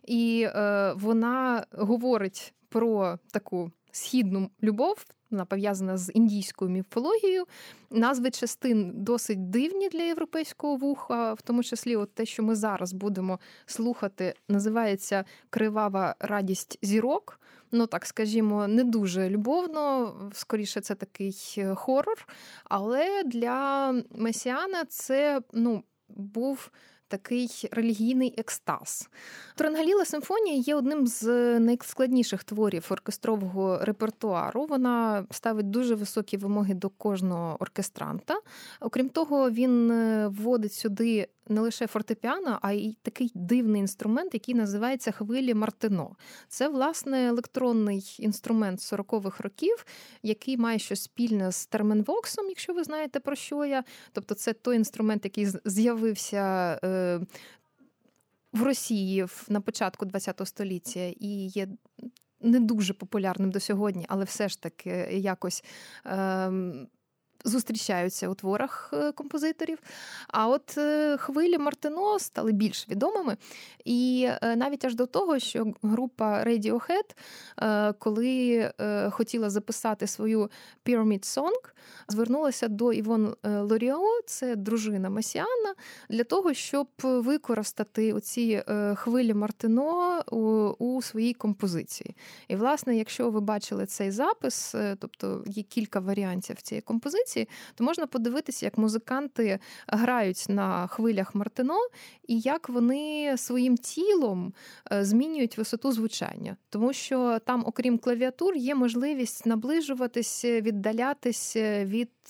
і 0.03 0.47
вона 0.95 1.65
говорить 1.71 2.53
про 2.71 3.19
таку 3.31 3.71
східну 3.91 4.49
любов. 4.63 5.05
Вона 5.31 5.45
пов'язана 5.45 5.97
з 5.97 6.11
індійською 6.13 6.71
міфологією. 6.71 7.45
Назви 7.89 8.31
частин 8.31 8.91
досить 8.95 9.49
дивні 9.49 9.89
для 9.89 10.01
європейського 10.01 10.75
вуха, 10.75 11.33
в 11.33 11.41
тому 11.41 11.63
числі, 11.63 11.95
от 11.95 12.13
те, 12.13 12.25
що 12.25 12.43
ми 12.43 12.55
зараз 12.55 12.93
будемо 12.93 13.39
слухати, 13.65 14.33
називається 14.49 15.25
Кривава 15.49 16.15
радість 16.19 16.79
зірок. 16.81 17.39
Ну 17.71 17.87
так 17.87 18.05
скажімо, 18.05 18.67
не 18.67 18.83
дуже 18.83 19.29
любовно, 19.29 20.13
скоріше, 20.33 20.81
це 20.81 20.95
такий 20.95 21.35
хорор. 21.75 22.27
Але 22.63 23.23
для 23.23 23.91
Месіана 24.11 24.85
це 24.85 25.41
ну, 25.53 25.83
був 26.09 26.71
такий 27.11 27.69
релігійний 27.71 28.33
екстаз. 28.37 29.09
Трангаліла 29.55 30.05
симфонія 30.05 30.55
є 30.55 30.75
одним 30.75 31.07
з 31.07 31.25
найскладніших 31.59 32.43
творів 32.43 32.87
оркестрового 32.89 33.79
репертуару. 33.81 34.65
Вона 34.65 35.25
ставить 35.31 35.69
дуже 35.69 35.95
високі 35.95 36.37
вимоги 36.37 36.73
до 36.73 36.89
кожного 36.89 37.57
оркестранта. 37.59 38.39
Окрім 38.79 39.09
того, 39.09 39.51
він 39.51 39.91
е, 39.91 40.27
вводить 40.27 40.73
сюди 40.73 41.27
не 41.51 41.61
лише 41.61 41.87
фортепіано, 41.87 42.59
а 42.61 42.71
й 42.71 42.97
такий 43.01 43.31
дивний 43.35 43.81
інструмент, 43.81 44.33
який 44.33 44.55
називається 44.55 45.11
хвилі 45.11 45.53
Мартино. 45.53 46.15
Це, 46.47 46.67
власне, 46.67 47.27
електронний 47.27 48.15
інструмент 48.19 48.79
40-х 48.79 49.43
років, 49.43 49.85
який 50.23 50.57
має 50.57 50.79
щось 50.79 51.01
спільне 51.01 51.51
з 51.51 51.65
терменвоксом, 51.65 52.49
якщо 52.49 52.73
ви 52.73 52.83
знаєте 52.83 53.19
про 53.19 53.35
що 53.35 53.65
я. 53.65 53.83
Тобто, 54.11 54.35
це 54.35 54.53
той 54.53 54.75
інструмент, 54.75 55.25
який 55.25 55.47
з'явився. 55.65 56.79
Е, 56.83 57.19
в 58.53 58.63
Росії 58.63 59.25
на 59.49 59.61
початку 59.61 60.05
ХХ 60.05 60.47
століття 60.47 61.13
і 61.19 61.47
є 61.47 61.67
не 62.41 62.59
дуже 62.59 62.93
популярним 62.93 63.51
до 63.51 63.59
сьогодні, 63.59 64.05
але 64.09 64.23
все 64.23 64.49
ж 64.49 64.61
таки 64.61 64.89
якось 65.11 65.63
ем, 66.05 66.87
зустрічаються 67.45 68.29
у 68.29 68.35
творах 68.35 68.89
е, 68.93 69.11
композиторів. 69.11 69.79
А 70.27 70.47
от 70.47 70.77
е, 70.77 71.17
хвилі 71.17 71.57
Мартино 71.57 72.19
стали 72.19 72.51
більш 72.51 72.89
відомими. 72.89 73.37
І 73.85 74.29
е, 74.41 74.55
навіть 74.55 74.85
аж 74.85 74.95
до 74.95 75.05
того, 75.05 75.39
що 75.39 75.73
група 75.83 76.43
Radiohead, 76.43 77.15
коли 77.99 78.71
хотіла 79.11 79.49
записати 79.49 80.07
свою 80.07 80.49
Pyramid 80.85 81.37
Song, 81.37 81.61
звернулася 82.07 82.67
до 82.67 82.93
Івон 82.93 83.35
Лоріо, 83.43 84.21
це 84.25 84.55
дружина 84.55 85.09
Масіана, 85.09 85.75
для 86.09 86.23
того, 86.23 86.53
щоб 86.53 86.87
використати 87.03 88.13
оці 88.13 88.63
хвилі 88.95 89.33
Мартино 89.33 90.23
у, 90.31 90.37
у 90.85 91.01
своїй 91.01 91.33
композиції. 91.33 92.15
І, 92.47 92.55
власне, 92.55 92.97
якщо 92.97 93.29
ви 93.29 93.41
бачили 93.41 93.85
цей 93.85 94.11
запис, 94.11 94.75
тобто 94.99 95.43
є 95.47 95.63
кілька 95.63 95.99
варіантів 95.99 96.61
цієї 96.61 96.81
композиції 96.81 97.30
музиці, 97.31 97.47
то 97.75 97.83
можна 97.83 98.07
подивитися, 98.07 98.65
як 98.65 98.77
музиканти 98.77 99.59
грають 99.87 100.45
на 100.49 100.87
хвилях 100.87 101.35
Мартино 101.35 101.77
і 102.27 102.39
як 102.39 102.69
вони 102.69 103.35
своїм 103.37 103.77
тілом 103.77 104.53
е, 104.91 105.05
змінюють 105.05 105.57
висоту 105.57 105.91
звучання, 105.91 106.57
тому 106.69 106.93
що 106.93 107.39
там, 107.45 107.63
окрім 107.65 107.97
клавіатур, 107.97 108.55
є 108.55 108.75
можливість 108.75 109.45
наближуватись, 109.45 110.45
віддалятись 110.45 111.55
від 111.55 112.09
е, 112.09 112.20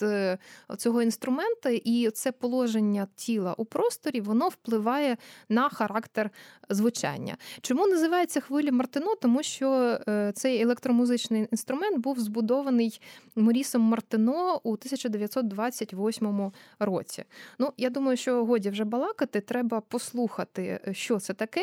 цього 0.78 1.02
інструмента, 1.02 1.70
і 1.70 2.10
це 2.10 2.32
положення 2.32 3.08
тіла 3.16 3.54
у 3.58 3.66
просторі 3.66 4.22
воно 4.22 4.48
впливає 4.48 5.18
на 5.50 5.70
характер 5.70 6.30
звучання. 6.70 7.38
Чому 7.62 7.88
називається 7.88 8.40
хвилі 8.40 8.72
Мартино? 8.72 9.16
Тому 9.16 9.44
що 9.44 9.70
е, 10.08 10.32
цей 10.36 10.62
електромузичний 10.62 11.48
інструмент 11.52 11.98
був 11.98 12.20
збудований 12.20 13.02
Морісом 13.36 13.82
Мартино 13.82 14.62
у 14.64 14.72
1928 14.72 16.52
році. 16.80 17.24
Ну, 17.60 17.74
я 17.78 17.90
думаю, 17.90 18.18
що 18.18 18.46
годі 18.46 18.70
вже 18.70 18.84
балакати, 18.84 19.42
треба 19.42 19.82
послухати, 19.82 20.80
що 20.92 21.20
це 21.20 21.34
таке. 21.34 21.62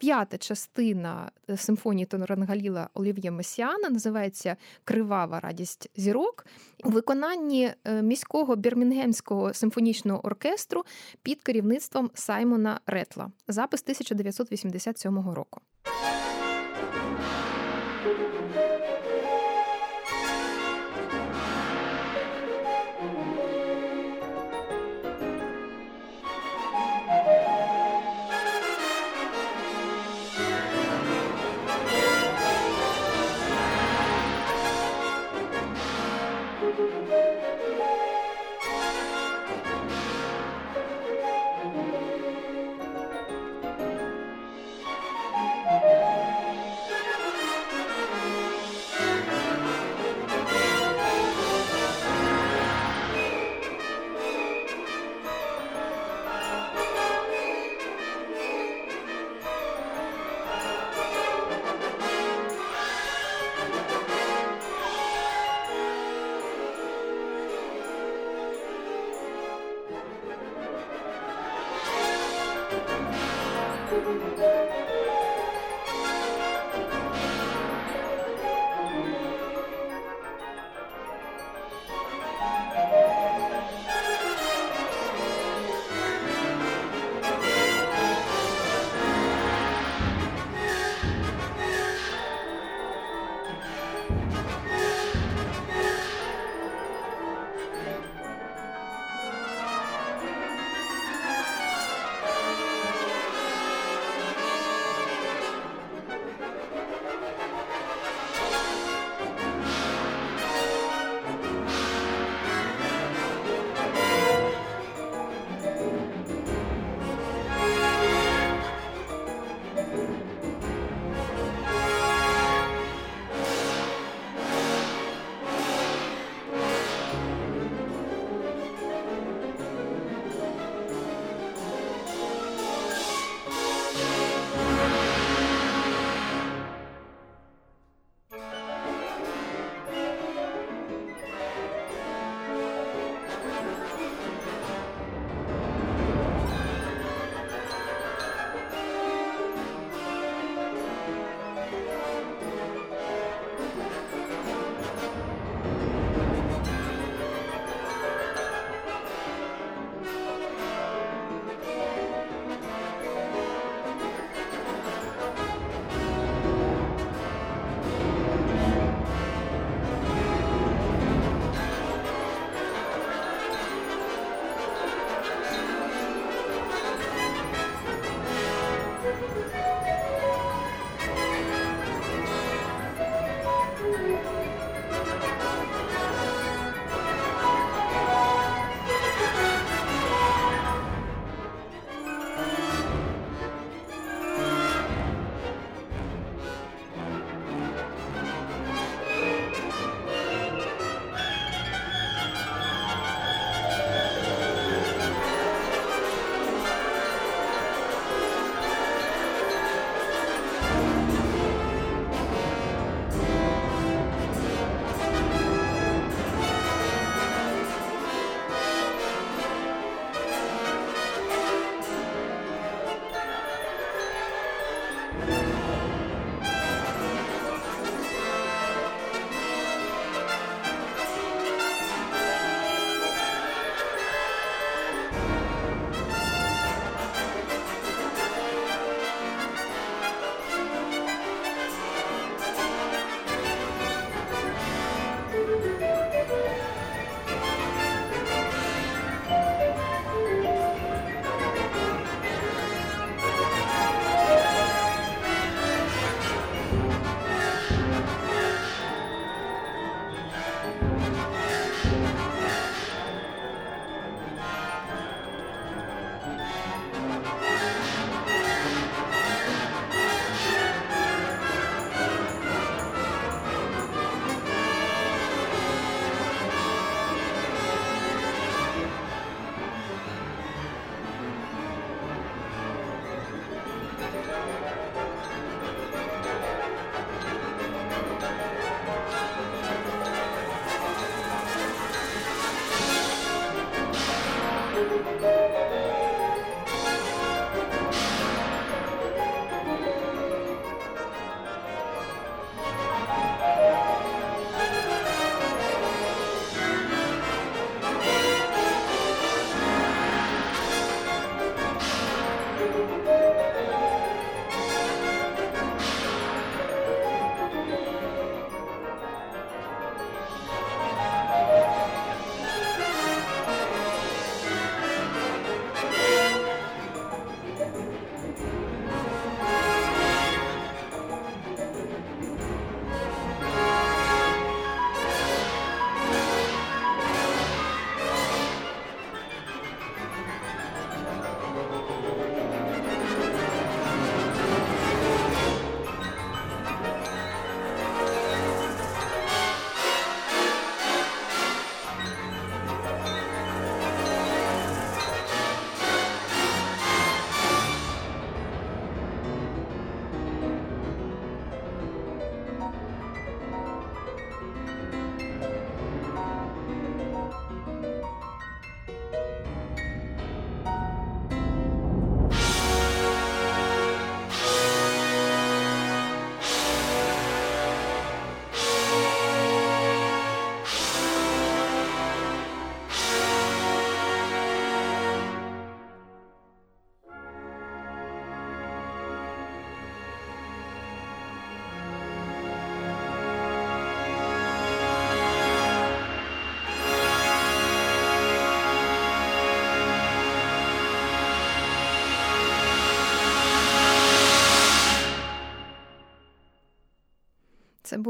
П'ята 0.00 0.38
частина 0.38 1.30
симфонії 1.56 2.06
Тонорангаліла 2.06 2.88
Олів'є 2.94 3.30
Месіана 3.30 3.90
називається 3.90 4.56
Кривава 4.84 5.40
радість 5.40 5.90
зірок 5.96 6.46
у 6.84 6.88
виконанні 6.88 7.59
е, 7.64 8.02
міського 8.02 8.56
бірмінгемського 8.56 9.54
симфонічного 9.54 10.26
оркестру 10.26 10.84
під 11.22 11.42
керівництвом 11.42 12.10
Саймона 12.14 12.80
Ретла. 12.86 13.30
Запис 13.48 13.82
1987 13.82 15.30
року. 15.30 15.60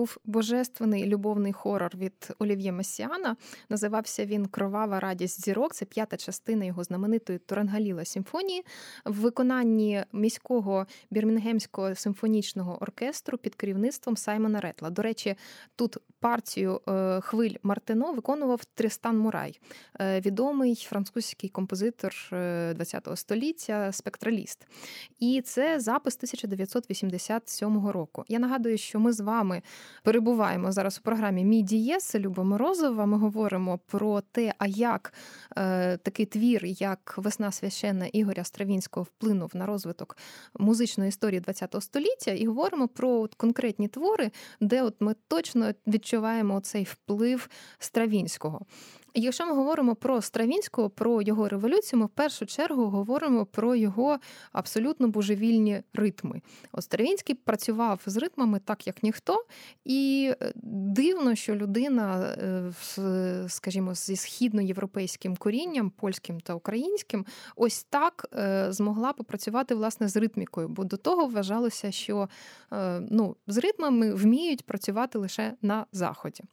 Був 0.00 0.16
божественний 0.24 1.06
любовний 1.06 1.52
хорор 1.52 1.96
від 1.96 2.34
Олів'є 2.38 2.72
Месіана. 2.72 3.36
Називався 3.68 4.26
він 4.26 4.46
Кровава 4.46 5.00
радість 5.00 5.44
зірок. 5.44 5.74
Це 5.74 5.84
п'ята 5.84 6.16
частина 6.16 6.64
його 6.64 6.84
знаменитої 6.84 7.38
Турангаліла 7.38 8.04
симфонії 8.04 8.64
в 9.04 9.14
виконанні 9.14 10.04
міського 10.12 10.86
бірмінгемського 11.10 11.94
симфонічного 11.94 12.82
оркестру 12.82 13.38
під 13.38 13.54
керівництвом 13.54 14.16
Саймона 14.16 14.60
Ретла. 14.60 14.90
До 14.90 15.02
речі, 15.02 15.34
тут 15.76 15.96
партію 16.20 16.80
е, 16.88 17.20
хвиль 17.20 17.54
Мартино 17.62 18.12
виконував 18.12 18.64
Трістан 18.64 19.18
Мурай, 19.18 19.60
е, 20.00 20.20
відомий 20.20 20.74
французький 20.74 21.50
композитор 21.50 22.10
ХХ 22.10 22.32
е, 22.32 23.16
століття, 23.16 23.92
спектраліст. 23.92 24.66
І 25.18 25.42
це 25.44 25.80
запис 25.80 26.16
1987 26.16 27.88
року. 27.88 28.24
Я 28.28 28.38
нагадую, 28.38 28.78
що 28.78 29.00
ми 29.00 29.12
з 29.12 29.20
вами 29.20 29.62
перебуваємо 30.02 30.72
зараз 30.72 30.98
у 30.98 31.02
програмі 31.02 31.44
Мій 31.44 31.62
дієс 31.62 32.14
Люба 32.14 32.44
Морозова. 32.44 33.06
Ми 33.06 33.18
говоримо 33.18 33.78
про 33.78 34.20
те, 34.20 34.54
а 34.58 34.66
як 34.66 35.12
е, 35.56 35.96
такий 35.96 36.26
твір, 36.26 36.64
як 36.64 37.14
Весна 37.16 37.52
священна 37.52 38.06
Ігоря 38.06 38.44
Стравінського 38.44 39.04
вплинув 39.04 39.50
на 39.54 39.66
розвиток 39.66 40.16
музичної 40.58 41.08
історії 41.08 41.42
ХХ 41.46 41.82
століття, 41.82 42.30
і 42.30 42.46
говоримо 42.46 42.88
про 42.88 43.10
от 43.10 43.34
конкретні 43.34 43.88
твори, 43.88 44.30
де 44.60 44.82
от 44.82 44.94
ми 45.00 45.14
точно 45.28 45.72
відчуваємо 45.86 46.60
цей 46.60 46.84
вплив 46.84 47.48
Стравінського. 47.78 48.60
Якщо 49.14 49.46
ми 49.46 49.54
говоримо 49.54 49.94
про 49.94 50.22
Стравінського, 50.22 50.90
про 50.90 51.22
його 51.22 51.48
революцію, 51.48 52.00
ми 52.00 52.06
в 52.06 52.08
першу 52.08 52.46
чергу 52.46 52.84
говоримо 52.84 53.46
про 53.46 53.74
його 53.74 54.18
абсолютно 54.52 55.08
божевільні 55.08 55.82
ритми. 55.94 56.42
От 56.72 56.84
Стравінський 56.84 57.34
працював 57.34 58.00
з 58.06 58.16
ритмами 58.16 58.60
так, 58.64 58.86
як 58.86 59.02
ніхто, 59.02 59.44
і 59.84 60.32
е, 60.42 60.52
дивно, 60.54 61.34
що 61.34 61.56
людина, 61.56 62.20
е, 62.22 62.72
скажімо, 63.48 63.94
зі 63.94 64.16
східноєвропейським 64.16 65.36
корінням, 65.36 65.90
польським 65.90 66.40
та 66.40 66.54
українським, 66.54 67.26
ось 67.56 67.84
так 67.84 68.26
е, 68.34 68.66
змогла 68.72 69.12
попрацювати 69.12 69.74
власне 69.74 70.08
з 70.08 70.16
ритмікою, 70.16 70.68
бо 70.68 70.84
до 70.84 70.96
того 70.96 71.26
вважалося, 71.26 71.92
що 71.92 72.28
ну, 73.00 73.36
з 73.46 73.56
ритмами 73.56 74.14
вміють 74.14 74.66
працювати 74.66 75.18
лише 75.18 75.52
на 75.62 75.86
заході. 75.92 76.44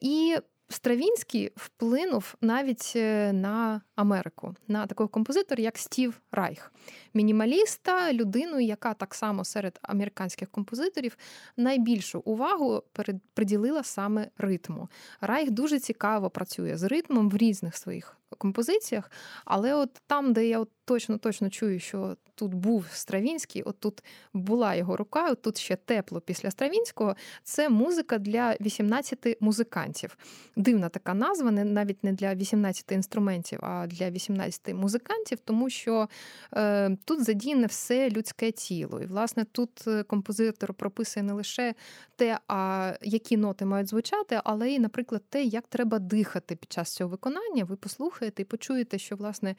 І 0.00 0.36
Стравінський 0.72 1.52
вплинув 1.56 2.34
навіть 2.40 2.92
е, 2.96 3.32
на 3.32 3.80
Америку, 3.96 4.54
на 4.68 4.86
такого 4.86 5.08
композитора, 5.08 5.62
як 5.62 5.78
Стів 5.78 6.20
Райх, 6.32 6.72
мінімаліста, 7.14 8.12
людину, 8.12 8.60
яка 8.60 8.94
так 8.94 9.14
само 9.14 9.44
серед 9.44 9.78
американських 9.82 10.50
композиторів 10.50 11.16
найбільшу 11.56 12.20
увагу 12.24 12.82
приділила 13.34 13.82
саме 13.82 14.28
ритму. 14.38 14.88
Райх 15.20 15.50
дуже 15.50 15.78
цікаво 15.78 16.30
працює 16.30 16.76
з 16.76 16.82
ритмом 16.82 17.30
в 17.30 17.36
різних 17.36 17.76
своїх 17.76 18.16
композиціях, 18.38 19.10
але 19.44 19.74
от 19.74 19.90
там, 20.06 20.32
де 20.32 20.46
я 20.46 20.58
от 20.58 20.68
точно 20.84 21.18
точно 21.18 21.50
чую, 21.50 21.80
що 21.80 22.16
тут 22.34 22.54
був 22.54 22.86
Стравінський, 22.92 23.62
от 23.62 23.80
тут 23.80 24.04
була 24.32 24.74
його 24.74 24.96
рука, 24.96 25.30
от 25.30 25.42
тут 25.42 25.58
ще 25.58 25.76
тепло 25.76 26.20
після 26.20 26.50
Стравінського. 26.50 27.16
Це 27.42 27.68
музика 27.68 28.18
для 28.18 28.56
18 28.60 29.36
музикантів. 29.40 30.16
Дивна 30.56 30.88
така 30.88 31.14
назва, 31.14 31.50
не 31.50 31.64
навіть 31.64 32.04
не 32.04 32.12
для 32.12 32.34
18 32.34 32.92
інструментів, 32.92 33.58
а 33.62 33.86
для 33.86 34.10
18 34.10 34.74
музикантів, 34.74 35.38
тому 35.44 35.70
що 35.70 36.08
е, 36.56 36.96
тут 37.04 37.24
задіяне 37.24 37.66
все 37.66 38.10
людське 38.10 38.50
тіло. 38.50 39.00
І, 39.00 39.06
власне, 39.06 39.44
тут 39.52 39.84
е, 39.86 40.02
композитор 40.02 40.74
прописує 40.74 41.24
не 41.24 41.32
лише 41.32 41.74
те, 42.16 42.38
а 42.48 42.92
які 43.02 43.36
ноти 43.36 43.64
мають 43.64 43.88
звучати, 43.88 44.40
але 44.44 44.70
й, 44.70 44.78
наприклад, 44.78 45.22
те, 45.28 45.42
як 45.42 45.66
треба 45.66 45.98
дихати 45.98 46.56
під 46.56 46.72
час 46.72 46.94
цього 46.94 47.10
виконання. 47.10 47.64
Ви 47.64 47.76
послухаєте 47.76 48.42
і 48.42 48.44
почуєте, 48.44 48.98
що 48.98 49.16
власне 49.16 49.54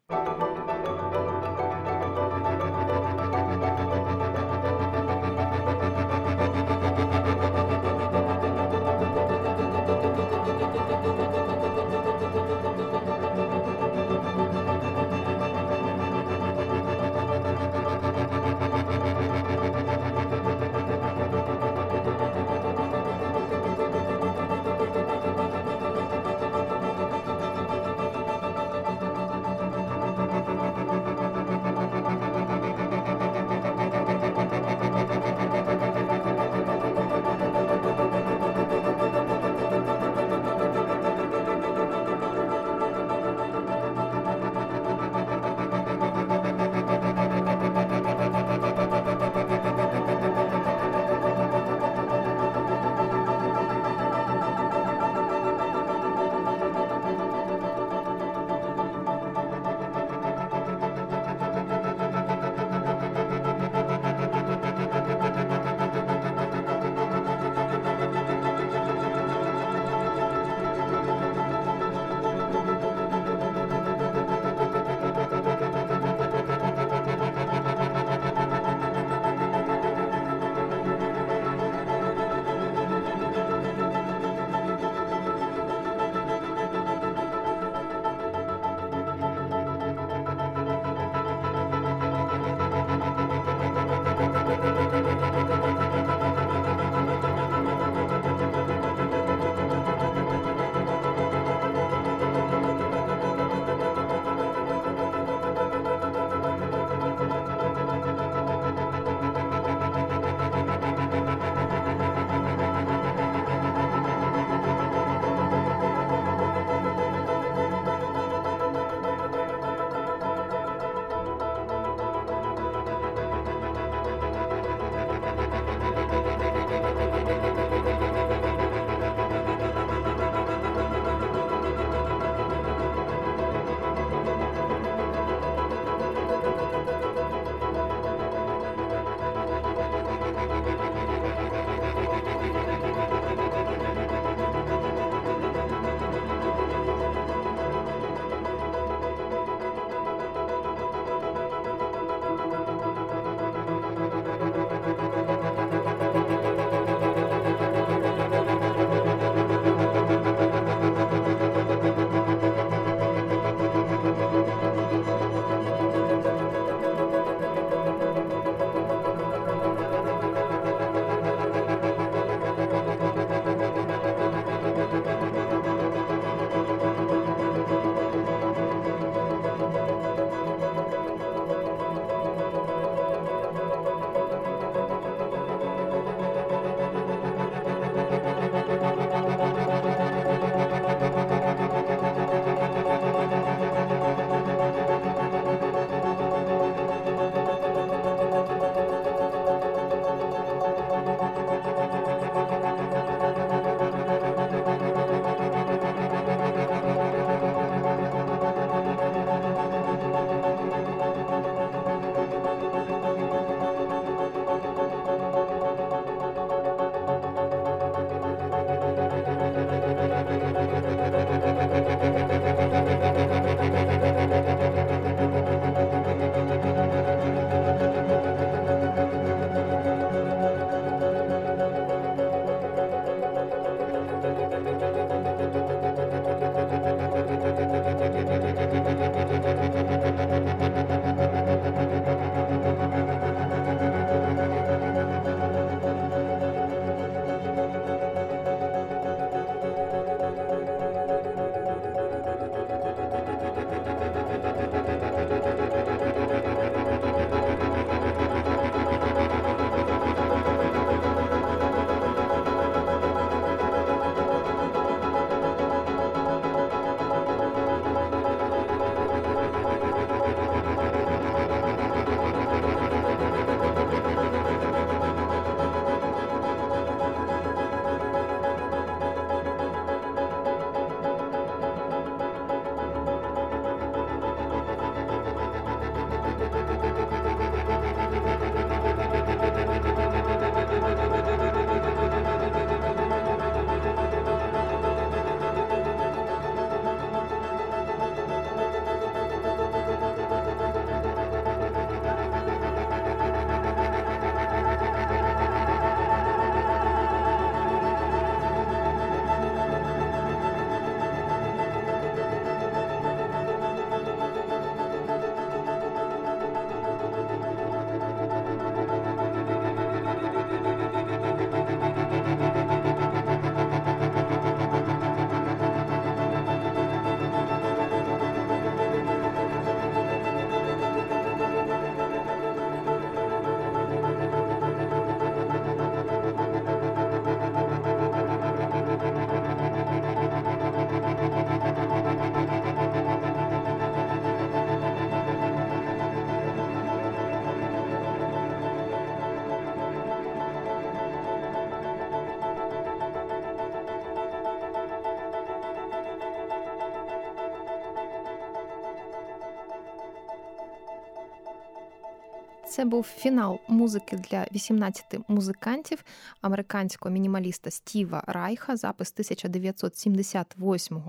Це 362.69 362.85
був 362.85 363.03
фінал 363.05 363.61
музики 363.69 364.17
для 364.17 364.47
18 364.53 365.05
музикантів 365.29 366.05
американського 366.41 367.13
мінімаліста 367.13 367.71
Стіва 367.71 368.25
Райха, 368.27 368.77
запис 368.77 369.13
1978 369.13 371.03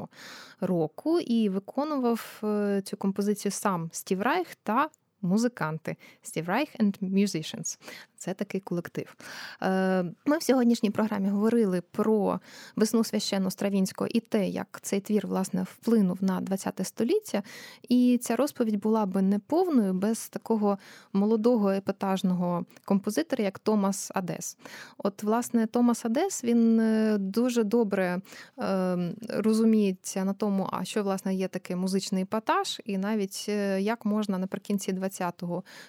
року. 0.61 1.19
І 1.19 1.49
виконував 1.49 2.41
е, 2.43 2.81
цю 2.85 2.97
композицію 2.97 3.51
сам 3.51 3.89
Стів 3.93 4.21
Райх 4.21 4.47
та 4.63 4.89
музиканти 5.21 5.95
Стів 6.21 6.47
Райх 6.47 6.69
and 6.79 6.99
Musicians. 6.99 7.79
Це 8.17 8.33
такий 8.33 8.61
колектив. 8.61 9.15
Е, 9.61 10.03
ми 10.25 10.37
в 10.37 10.43
сьогоднішній 10.43 10.91
програмі 10.91 11.29
говорили 11.29 11.81
про 11.81 12.39
весну 12.75 13.03
священну 13.03 13.51
Стравінського 13.51 14.07
і 14.13 14.19
те, 14.19 14.47
як 14.47 14.79
цей 14.81 14.99
твір 14.99 15.27
власне 15.27 15.63
вплинув 15.63 16.23
на 16.23 16.41
ХХ 16.41 16.85
століття. 16.85 17.43
І 17.89 18.19
ця 18.21 18.35
розповідь 18.35 18.79
була 18.79 19.05
би 19.05 19.21
неповною 19.21 19.93
без 19.93 20.29
такого 20.29 20.77
молодого 21.13 21.71
епатажного 21.71 22.65
композитора, 22.85 23.43
як 23.43 23.59
Томас 23.59 24.11
Адес. 24.15 24.57
От, 24.97 25.23
власне, 25.23 25.67
Томас 25.67 26.05
Адес 26.05 26.43
він 26.43 26.79
е, 26.79 27.17
дуже 27.17 27.63
добре 27.63 28.21
е, 28.59 28.97
розуміється 29.29 30.25
на 30.25 30.33
тому, 30.33 30.69
а 30.71 30.85
що 30.85 31.03
власне 31.03 31.35
є 31.35 31.47
такий 31.47 31.75
музичний 31.75 32.23
епатаж, 32.23 32.81
і 32.85 32.97
навіть 32.97 33.49
як 33.79 34.05
можна 34.05 34.37
наприкінці 34.37 34.93
ХХ 34.93 35.43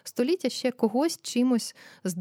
століття 0.04 0.48
ще 0.48 0.70
когось 0.70 1.18
чимось 1.22 1.74
здивувати. 2.04 2.17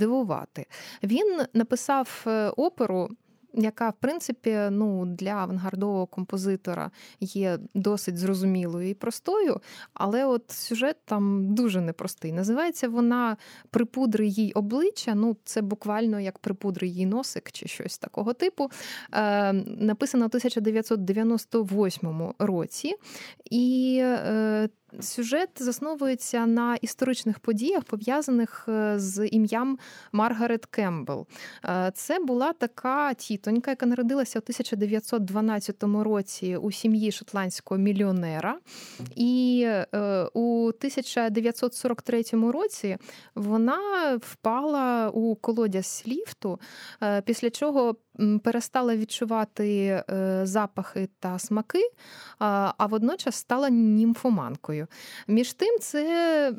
Він 1.04 1.42
написав 1.54 2.24
е, 2.28 2.50
оперу. 2.50 3.10
Яка, 3.54 3.90
в 3.90 3.94
принципі, 4.00 4.60
ну 4.72 5.06
для 5.06 5.32
авангардового 5.32 6.08
композитора 6.08 6.92
є 7.20 7.60
досить 7.74 8.18
зрозумілою 8.18 8.90
і 8.90 8.94
простою, 8.94 9.62
але 9.94 10.26
от 10.26 10.52
сюжет 10.52 10.98
там 11.06 11.56
дуже 11.56 11.82
непростий. 11.82 12.32
Називається 12.32 12.90
вона 12.90 13.38
Припудри 13.70 14.28
їй 14.28 14.54
обличчя. 14.54 15.16
Ну, 15.16 15.38
це 15.44 15.62
буквально 15.62 16.20
як 16.20 16.40
припудри 16.40 16.88
їй 16.88 17.06
носик 17.06 17.52
чи 17.52 17.68
щось 17.68 17.98
такого 17.98 18.34
типу. 18.34 18.70
Е, 19.14 19.54
Написано 19.66 20.26
у 20.26 20.28
1998 20.28 22.34
році. 22.40 22.96
І 23.52 23.98
е, 24.02 24.70
Сюжет 25.00 25.50
засновується 25.56 26.46
на 26.46 26.76
історичних 26.76 27.40
подіях, 27.40 27.84
пов'язаних 27.84 28.66
е, 28.70 29.00
з 29.00 29.28
ім'ям 29.28 29.80
Маргарет 30.12 30.66
Кембл. 30.66 31.28
Е, 31.66 31.92
це 31.96 32.20
була 32.20 32.54
така 32.54 33.14
тітонька, 33.14 33.72
яка 33.72 33.86
народилася 33.86 34.40
у 34.40 34.42
1912 34.42 35.84
році 35.84 36.58
у 36.58 36.72
сім'ї 36.72 37.12
шотландського 37.12 37.78
мільйонера. 37.78 38.60
І 39.16 39.64
е, 39.66 39.86
у 40.34 40.68
1943 40.68 42.24
році 42.32 42.98
вона 43.36 43.80
впала 44.22 45.10
у 45.10 45.36
колодязь 45.36 46.04
ліфту, 46.08 46.60
після 47.26 47.50
чого 47.50 47.96
перестала 48.44 48.96
відчувати 48.96 50.04
запахи 50.44 51.10
та 51.20 51.40
смаки, 51.40 51.82
а 52.40 52.86
водночас 52.86 53.36
стала 53.36 53.70
німфоманкою. 53.70 54.88
Між 55.28 55.54
тим, 55.54 55.80
це 55.80 56.54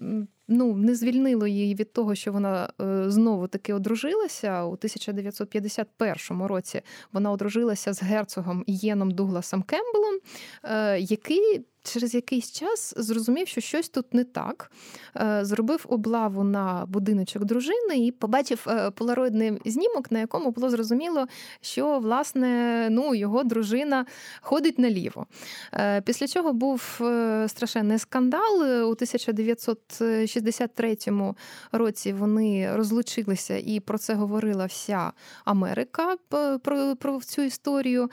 ну, 0.48 0.74
не 0.74 0.94
звільнило 0.94 1.46
її 1.46 1.74
від 1.74 1.92
того, 1.92 2.14
що 2.14 2.32
вона 2.32 2.72
е, 2.80 3.10
знову 3.10 3.46
таки 3.46 3.74
одружилася 3.74 4.64
у 4.64 4.72
1951 4.72 6.42
році. 6.42 6.82
Вона 7.12 7.30
одружилася 7.30 7.92
з 7.92 8.02
герцогом 8.02 8.64
Єном 8.66 9.10
Дугласом 9.10 9.62
Кембелом, 9.62 10.18
е, 10.64 11.00
який 11.00 11.64
через 11.82 12.14
якийсь 12.14 12.52
час 12.52 12.94
зрозумів, 12.96 13.48
що 13.48 13.60
щось 13.60 13.88
тут 13.88 14.14
не 14.14 14.24
так. 14.24 14.72
Е, 15.16 15.40
зробив 15.42 15.84
облаву 15.88 16.44
на 16.44 16.86
будиночок 16.88 17.44
дружини 17.44 18.06
і 18.06 18.12
побачив 18.12 18.66
полароїдний 18.94 19.52
знімок, 19.64 20.10
на 20.10 20.18
якому 20.18 20.50
було 20.50 20.70
зрозуміло, 20.70 21.26
що 21.60 21.98
власне 21.98 22.88
ну, 22.90 23.14
його 23.14 23.44
дружина 23.44 24.06
ходить 24.40 24.78
наліво. 24.78 25.26
Після 26.04 26.26
чого 26.26 26.52
був 26.52 26.80
страшенний 27.46 27.98
скандал 27.98 28.62
у 28.62 28.90
1960 28.90 30.37
63-му 30.40 31.36
році 31.72 32.12
вони 32.12 32.76
розлучилися, 32.76 33.56
і 33.56 33.80
про 33.80 33.98
це 33.98 34.14
говорила 34.14 34.66
вся 34.66 35.12
Америка 35.44 36.16
про, 36.62 36.96
про 36.96 37.20
цю 37.20 37.42
історію. 37.42 38.10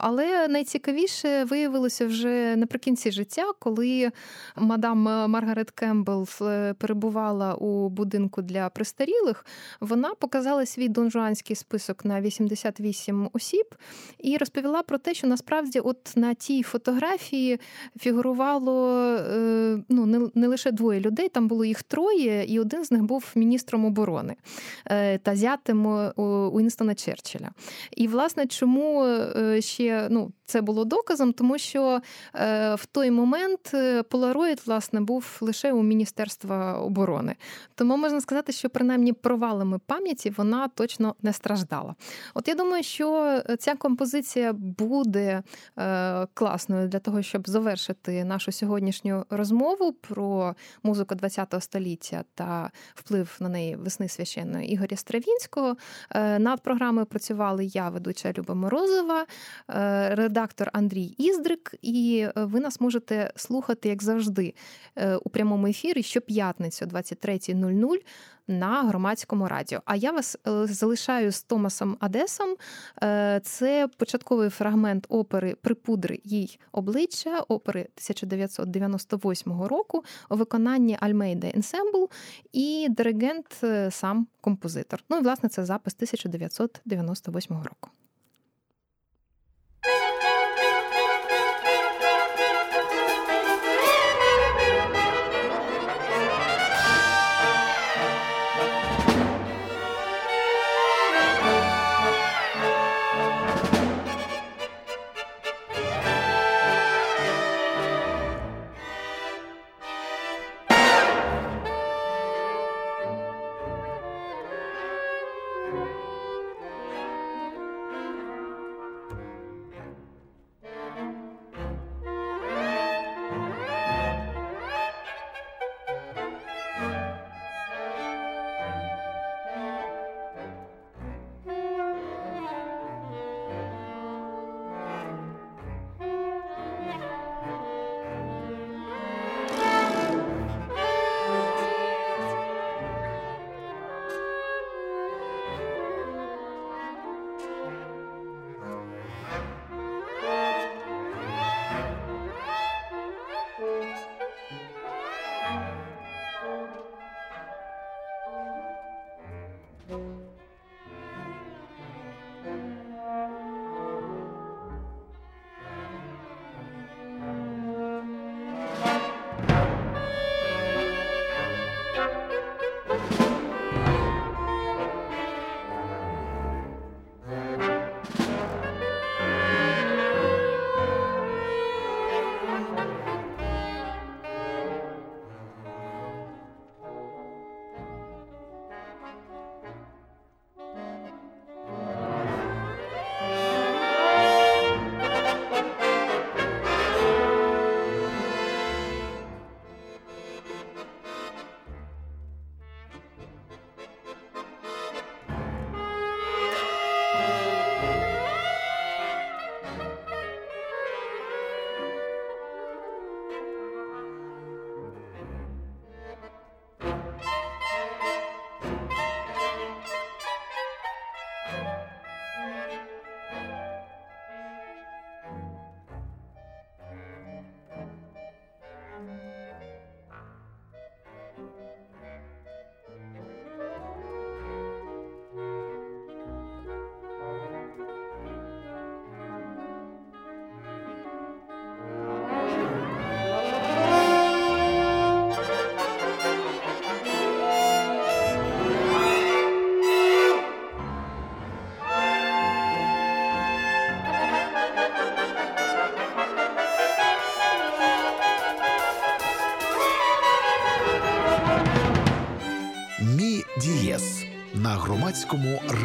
Але 0.00 0.48
найцікавіше 0.48 1.44
виявилося 1.44 2.06
вже 2.06 2.56
наприкінці 2.56 3.10
життя, 3.10 3.44
коли 3.58 4.10
мадам 4.56 5.02
Маргарет 5.30 5.70
Кембл 5.70 6.28
е, 6.42 6.74
перебувала 6.74 7.54
у 7.54 7.88
будинку 7.88 8.42
для 8.42 8.68
престарілих. 8.68 9.46
Вона 9.80 10.14
показала 10.14 10.66
свій 10.66 10.88
донжуанський 10.88 11.56
список 11.56 12.04
на 12.04 12.20
88 12.20 13.30
осіб 13.32 13.74
і 14.18 14.36
розповіла 14.36 14.82
про 14.82 14.98
те, 14.98 15.14
що 15.14 15.26
насправді, 15.26 15.80
от 15.80 16.12
на 16.16 16.34
тій 16.34 16.62
фотографії 16.62 17.60
фігурувало 18.00 18.98
е, 19.16 19.78
ну 19.88 20.30
не 20.34 20.46
лише 20.48 20.70
двоє 20.70 21.00
людей. 21.00 21.28
Там 21.28 21.43
було 21.48 21.64
їх 21.64 21.82
троє, 21.82 22.44
і 22.44 22.60
один 22.60 22.84
з 22.84 22.90
них 22.90 23.02
був 23.02 23.24
міністром 23.34 23.84
оборони 23.84 24.36
е, 24.86 25.18
та 25.18 25.36
зятим 25.36 25.86
Уінстона 26.52 26.94
Черчилля. 26.94 27.50
І, 27.96 28.08
власне, 28.08 28.46
чому 28.46 29.04
е, 29.04 29.60
ще 29.60 30.08
ну, 30.10 30.32
це 30.46 30.60
було 30.60 30.84
доказом, 30.84 31.32
тому 31.32 31.58
що 31.58 32.00
е, 32.34 32.74
в 32.74 32.86
той 32.86 33.10
момент 33.10 33.74
Полароїд, 34.08 34.62
власне, 34.66 35.00
був 35.00 35.38
лише 35.40 35.72
у 35.72 35.82
Міністерства 35.82 36.78
оборони. 36.78 37.36
Тому 37.74 37.96
можна 37.96 38.20
сказати, 38.20 38.52
що 38.52 38.70
принаймні 38.70 39.12
провалами 39.12 39.78
пам'яті 39.86 40.30
вона 40.30 40.68
точно 40.68 41.14
не 41.22 41.32
страждала. 41.32 41.94
От 42.34 42.48
я 42.48 42.54
думаю, 42.54 42.82
що 42.82 43.40
ця 43.58 43.74
композиція 43.74 44.52
буде 44.52 45.42
класною 46.34 46.88
для 46.88 46.98
того, 46.98 47.22
щоб 47.22 47.48
завершити 47.48 48.24
нашу 48.24 48.52
сьогоднішню 48.52 49.24
розмову 49.30 49.92
про 49.92 50.54
музику 50.82 51.14
ХХ 51.36 51.60
століття 51.60 52.24
та 52.34 52.70
вплив 52.94 53.36
на 53.40 53.48
неї 53.48 53.76
весни 53.76 54.08
священної 54.08 54.72
Ігоря 54.72 54.96
Стравінського. 54.96 55.76
Е, 56.10 56.38
над 56.38 56.62
програмою 56.62 57.06
працювали 57.06 57.64
я, 57.64 57.88
ведуча 57.88 58.32
Люба 58.38 58.54
Морозова, 58.54 59.26
е, 59.70 60.14
редактор 60.14 60.70
Андрій 60.72 61.14
Іздрик, 61.18 61.74
і 61.82 62.26
е, 62.36 62.44
ви 62.44 62.60
нас 62.60 62.80
можете 62.80 63.32
слухати, 63.36 63.88
як 63.88 64.02
завжди, 64.02 64.54
у 65.24 65.28
прямому 65.30 65.66
ефірі 65.66 66.02
щоп'ятницю, 66.02 66.84
23.00 66.84 67.98
на 68.48 68.82
громадському 68.82 69.48
радіо. 69.48 69.80
А 69.84 69.96
я 69.96 70.12
вас 70.12 70.36
залишаю 70.64 71.32
з 71.32 71.42
Томасом 71.42 71.96
Адесом. 72.00 72.56
Це 73.42 73.88
початковий 73.96 74.48
фрагмент 74.48 75.06
опери 75.08 75.54
Припудри 75.62 76.20
їй 76.24 76.58
обличчя, 76.72 77.40
опери 77.48 77.80
1998 77.80 79.62
року 79.62 80.04
у 80.30 80.36
виконанні 80.36 80.96
Альмейда 81.24 81.46
Ensemble 81.46 82.10
і 82.52 82.88
диригент 82.90 83.60
е, 83.64 83.90
сам 83.90 84.26
композитор. 84.40 85.04
Ну 85.10 85.18
і 85.18 85.22
власне 85.22 85.48
це 85.48 85.64
запис 85.64 85.94
1998 85.94 87.56
року. 87.56 87.90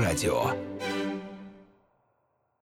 Радіо. 0.10 0.69